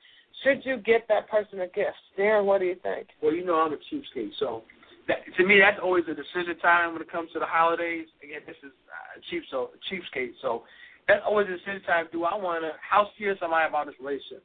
Should 0.44 0.64
you 0.64 0.78
get 0.78 1.06
that 1.08 1.28
person 1.28 1.60
a 1.60 1.66
gift? 1.66 1.98
Darren, 2.18 2.44
what 2.44 2.60
do 2.60 2.66
you 2.66 2.76
think? 2.82 3.08
Well, 3.22 3.34
you 3.34 3.44
know 3.44 3.56
I'm 3.56 3.72
a 3.72 3.76
cheapskate, 3.76 4.30
so 4.38 4.62
that, 5.08 5.18
to 5.36 5.44
me 5.44 5.58
that's 5.58 5.80
always 5.82 6.04
a 6.08 6.14
decision 6.14 6.58
time 6.62 6.92
when 6.92 7.02
it 7.02 7.10
comes 7.10 7.30
to 7.32 7.40
the 7.40 7.46
holidays. 7.46 8.06
Again, 8.22 8.40
this 8.46 8.56
is 8.62 8.70
uh, 8.86 9.20
cheap, 9.30 9.42
so 9.50 9.70
cheapskate, 9.90 10.32
so 10.40 10.62
that's 11.08 11.22
always 11.26 11.48
a 11.48 11.56
decision 11.56 11.82
time. 11.82 12.06
Do 12.12 12.24
I 12.24 12.36
want 12.36 12.62
to? 12.62 12.70
How 12.78 13.08
serious 13.18 13.38
am 13.42 13.52
I 13.52 13.66
about 13.66 13.86
this 13.86 13.96
relationship? 13.98 14.44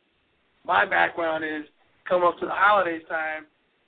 My 0.66 0.86
background 0.86 1.44
is 1.44 1.70
come 2.10 2.24
up 2.24 2.40
to 2.40 2.46
the 2.46 2.56
holidays 2.56 3.04
time. 3.08 3.46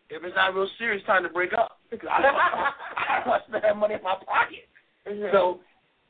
If 0.09 0.23
it's 0.23 0.35
not 0.35 0.51
a 0.51 0.53
real 0.53 0.69
serious, 0.77 1.01
time 1.07 1.23
to 1.23 1.29
break 1.29 1.53
up 1.53 1.79
because 1.89 2.09
I 2.13 2.21
don't, 2.21 2.35
I 2.35 3.17
don't 3.17 3.27
want 3.27 3.43
to 3.45 3.49
spend 3.49 3.63
that 3.63 3.77
money 3.77 3.95
in 3.95 4.03
my 4.03 4.15
pocket. 4.21 4.69
Mhm. 5.15 5.31
So, 5.31 5.59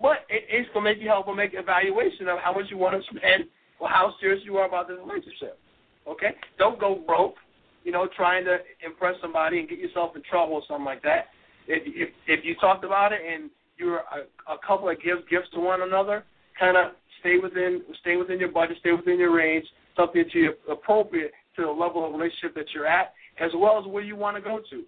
but 0.02 0.26
it, 0.30 0.46
it's 0.50 0.70
gonna 0.74 0.84
make 0.84 1.00
you 1.00 1.08
help 1.08 1.28
or 1.28 1.36
make 1.36 1.54
an 1.54 1.60
evaluation 1.60 2.28
of 2.28 2.40
how 2.40 2.54
much 2.54 2.70
you 2.70 2.78
want 2.78 3.02
to 3.02 3.16
spend 3.16 3.46
or 3.80 3.88
how 3.90 4.16
serious 4.20 4.44
you 4.44 4.58
are 4.58 4.66
about 4.68 4.88
this 4.88 4.98
relationship. 5.00 5.60
Okay, 6.08 6.36
don't 6.58 6.80
go 6.80 6.96
broke. 6.96 7.36
You 7.84 7.92
know, 7.92 8.08
trying 8.16 8.46
to 8.46 8.58
impress 8.84 9.16
somebody 9.22 9.60
and 9.60 9.70
get 9.70 9.80
yourself 9.80 10.16
in 10.16 10.24
trouble 10.24 10.56
or 10.56 10.64
something 10.68 10.86
like 10.86 11.04
that. 11.04 11.28
If 11.68 11.84
if 11.86 12.10
if 12.28 12.46
you 12.46 12.56
talked 12.56 12.84
about 12.84 13.14
it 13.14 13.22
and 13.22 13.50
you're 13.78 13.98
a, 13.98 14.54
a 14.54 14.58
couple 14.66 14.88
that 14.88 15.02
gives 15.02 15.22
gifts 15.30 15.50
to 15.54 15.60
one 15.60 15.82
another, 15.82 16.24
kind 16.60 16.78
of 16.78 16.94
stay 17.20 17.38
within 17.38 17.84
stay 18.02 18.16
within 18.18 18.40
your 18.40 18.50
budget, 18.52 18.78
stay 18.80 18.92
within 18.92 19.20
your 19.20 19.34
range, 19.36 19.66
something 19.96 20.24
you 20.34 20.54
appropriate 20.70 21.32
to 21.56 21.62
the 21.64 21.72
level 21.72 22.06
of 22.06 22.14
relationship 22.14 22.54
that 22.56 22.66
you're 22.74 22.88
at, 22.88 23.14
as 23.40 23.52
well 23.56 23.80
as 23.80 23.86
where 23.86 24.04
you 24.04 24.16
want 24.16 24.36
to 24.36 24.42
go 24.42 24.60
to. 24.70 24.84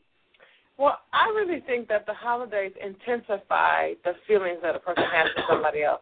Well, 0.78 1.00
I 1.12 1.28
really 1.30 1.62
think 1.62 1.88
that 1.90 2.06
the 2.06 2.14
holidays 2.14 2.72
intensify 2.84 3.94
the 4.04 4.14
feelings 4.28 4.60
that 4.62 4.76
a 4.76 4.80
person 4.80 5.06
has 5.12 5.28
for 5.36 5.44
somebody 5.50 5.84
else. 5.84 6.02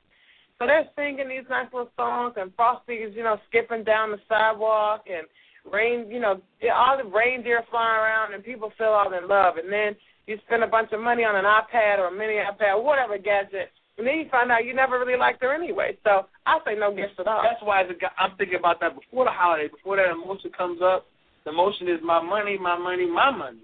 So 0.59 0.65
they're 0.65 0.87
singing 0.95 1.29
these 1.29 1.47
nice 1.49 1.67
little 1.73 1.91
songs, 1.97 2.35
and 2.37 2.51
Frosty 2.55 2.95
is, 2.95 3.15
you 3.15 3.23
know, 3.23 3.37
skipping 3.49 3.83
down 3.83 4.11
the 4.11 4.19
sidewalk, 4.27 5.05
and 5.07 5.27
rain, 5.71 6.09
you 6.09 6.19
know, 6.19 6.41
all 6.73 6.97
the 6.97 7.09
reindeer 7.09 7.63
flying 7.69 7.99
around, 7.99 8.33
and 8.33 8.43
people 8.43 8.71
feel 8.77 8.87
all 8.87 9.13
in 9.13 9.27
love. 9.27 9.57
And 9.57 9.71
then 9.71 9.95
you 10.27 10.37
spend 10.45 10.63
a 10.63 10.67
bunch 10.67 10.91
of 10.91 10.99
money 10.99 11.23
on 11.23 11.35
an 11.35 11.45
iPad 11.45 11.99
or 11.99 12.07
a 12.07 12.11
mini 12.11 12.35
iPad, 12.35 12.83
whatever 12.83 13.17
gadget, 13.17 13.71
and 13.97 14.05
then 14.05 14.15
you 14.15 14.25
find 14.29 14.51
out 14.51 14.65
you 14.65 14.73
never 14.73 14.99
really 14.99 15.17
liked 15.17 15.41
her 15.41 15.53
anyway. 15.53 15.97
So 16.03 16.27
I 16.45 16.59
say 16.65 16.75
no 16.75 16.93
gifts 16.93 17.15
at 17.19 17.27
all. 17.27 17.41
That's 17.43 17.61
why 17.63 17.83
guy, 17.83 18.09
I'm 18.17 18.35
thinking 18.37 18.59
about 18.59 18.79
that 18.81 18.95
before 18.95 19.25
the 19.25 19.31
holiday, 19.31 19.69
before 19.69 19.95
that 19.97 20.11
emotion 20.11 20.51
comes 20.57 20.81
up. 20.81 21.05
The 21.45 21.51
emotion 21.51 21.87
is 21.87 21.99
my 22.03 22.21
money, 22.21 22.57
my 22.57 22.77
money, 22.77 23.09
my 23.09 23.31
money, 23.31 23.59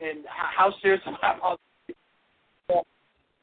and 0.00 0.24
how, 0.28 0.72
serious 0.82 1.00
am 1.06 1.16
I 1.22 1.36
about? 1.36 1.60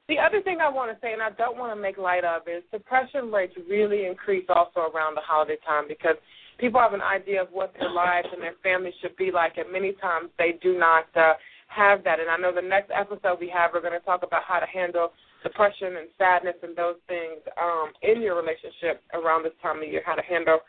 The 0.08 0.18
other 0.18 0.42
thing 0.42 0.60
I 0.62 0.70
want 0.70 0.90
to 0.90 0.98
say, 1.02 1.12
and 1.12 1.22
I 1.22 1.32
don't 1.32 1.58
want 1.58 1.76
to 1.76 1.82
make 1.82 1.98
light 1.98 2.24
of, 2.24 2.44
is 2.48 2.64
depression 2.72 3.30
rates 3.30 3.54
really 3.70 4.06
increase 4.06 4.46
also 4.48 4.90
around 4.94 5.16
the 5.16 5.22
holiday 5.22 5.58
time 5.68 5.84
because 5.86 6.16
people 6.58 6.80
have 6.80 6.94
an 6.94 7.02
idea 7.02 7.42
of 7.42 7.50
what 7.52 7.74
their 7.78 7.92
lives 7.92 8.28
and 8.32 8.42
their 8.42 8.56
families 8.64 8.94
should 9.02 9.18
be 9.18 9.32
like, 9.32 9.58
and 9.58 9.70
many 9.72 9.92
times 9.94 10.30
they 10.38 10.58
do 10.62 10.78
not 10.80 11.06
uh, 11.18 11.34
have 11.68 12.06
that. 12.06 12.22
And 12.22 12.30
I 12.30 12.38
know 12.38 12.56
the 12.56 12.62
next 12.62 12.90
episode 12.96 13.40
we 13.40 13.50
have, 13.50 13.72
we're 13.74 13.82
going 13.82 14.00
to 14.00 14.06
talk 14.06 14.24
about 14.24 14.44
how 14.48 14.60
to 14.60 14.66
handle 14.66 15.12
depression 15.44 15.98
and 15.98 16.08
sadness 16.18 16.56
and 16.64 16.76
those 16.76 16.96
things 17.08 17.44
um, 17.62 17.92
in 18.02 18.22
your 18.22 18.36
relationship 18.36 19.04
around 19.14 19.44
this 19.44 19.54
time 19.62 19.84
of 19.84 19.88
year, 19.88 20.02
how 20.06 20.16
to 20.16 20.24
handle 20.24 20.60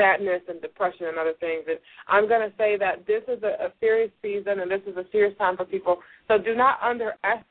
sadness 0.00 0.40
and 0.48 0.60
depression 0.62 1.06
and 1.06 1.18
other 1.18 1.34
things. 1.40 1.64
And 1.68 1.78
I'm 2.08 2.26
going 2.28 2.48
to 2.48 2.56
say 2.56 2.76
that 2.78 3.06
this 3.06 3.22
is 3.28 3.42
a, 3.42 3.66
a 3.66 3.72
serious 3.80 4.10
season 4.22 4.60
and 4.60 4.70
this 4.70 4.80
is 4.86 4.96
a 4.96 5.04
serious 5.12 5.36
time 5.36 5.56
for 5.56 5.64
people. 5.64 5.98
So 6.28 6.38
do 6.38 6.54
not 6.54 6.78
underestimate 6.82 7.44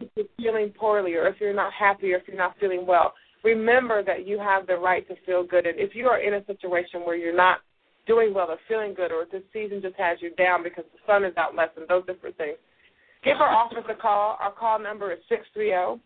if 0.00 0.08
you're 0.16 0.26
feeling 0.36 0.70
poorly 0.70 1.14
or 1.14 1.28
if 1.28 1.36
you're 1.40 1.54
not 1.54 1.72
happy 1.72 2.12
or 2.12 2.16
if 2.16 2.24
you're 2.26 2.36
not 2.36 2.56
feeling 2.58 2.86
well. 2.86 3.14
Remember 3.44 4.02
that 4.02 4.26
you 4.26 4.38
have 4.38 4.66
the 4.66 4.76
right 4.76 5.06
to 5.08 5.14
feel 5.24 5.44
good. 5.44 5.66
And 5.66 5.78
if 5.78 5.94
you 5.94 6.08
are 6.08 6.18
in 6.20 6.34
a 6.34 6.44
situation 6.46 7.00
where 7.04 7.16
you're 7.16 7.36
not 7.36 7.58
doing 8.06 8.34
well 8.34 8.50
or 8.50 8.58
feeling 8.66 8.92
good, 8.92 9.12
or 9.12 9.24
this 9.30 9.42
season 9.52 9.80
just 9.80 9.96
has 9.96 10.18
you 10.20 10.34
down 10.34 10.62
because 10.62 10.84
the 10.92 10.98
sun 11.06 11.24
is 11.24 11.36
out 11.36 11.54
less 11.54 11.68
and 11.76 11.86
those 11.88 12.04
different 12.06 12.36
things, 12.36 12.56
give 13.24 13.36
our 13.36 13.48
office 13.48 13.84
a 13.88 13.94
call. 13.94 14.36
Our 14.40 14.52
call 14.52 14.78
number 14.78 15.12
is 15.12 15.18
six 15.28 15.42
three 15.54 15.68
zero 15.68 16.00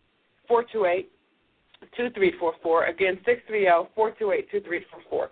four 0.47 0.63
two 0.71 0.85
eight 0.85 1.11
two 1.97 2.09
three 2.11 2.33
four 2.39 2.53
four. 2.61 2.85
Again, 2.85 3.19
six 3.25 3.41
three 3.47 3.63
zero 3.63 3.89
four 3.95 4.11
two 4.11 4.31
eight 4.31 4.49
two 4.51 4.61
three 4.61 4.85
four 4.91 5.01
four. 5.09 5.31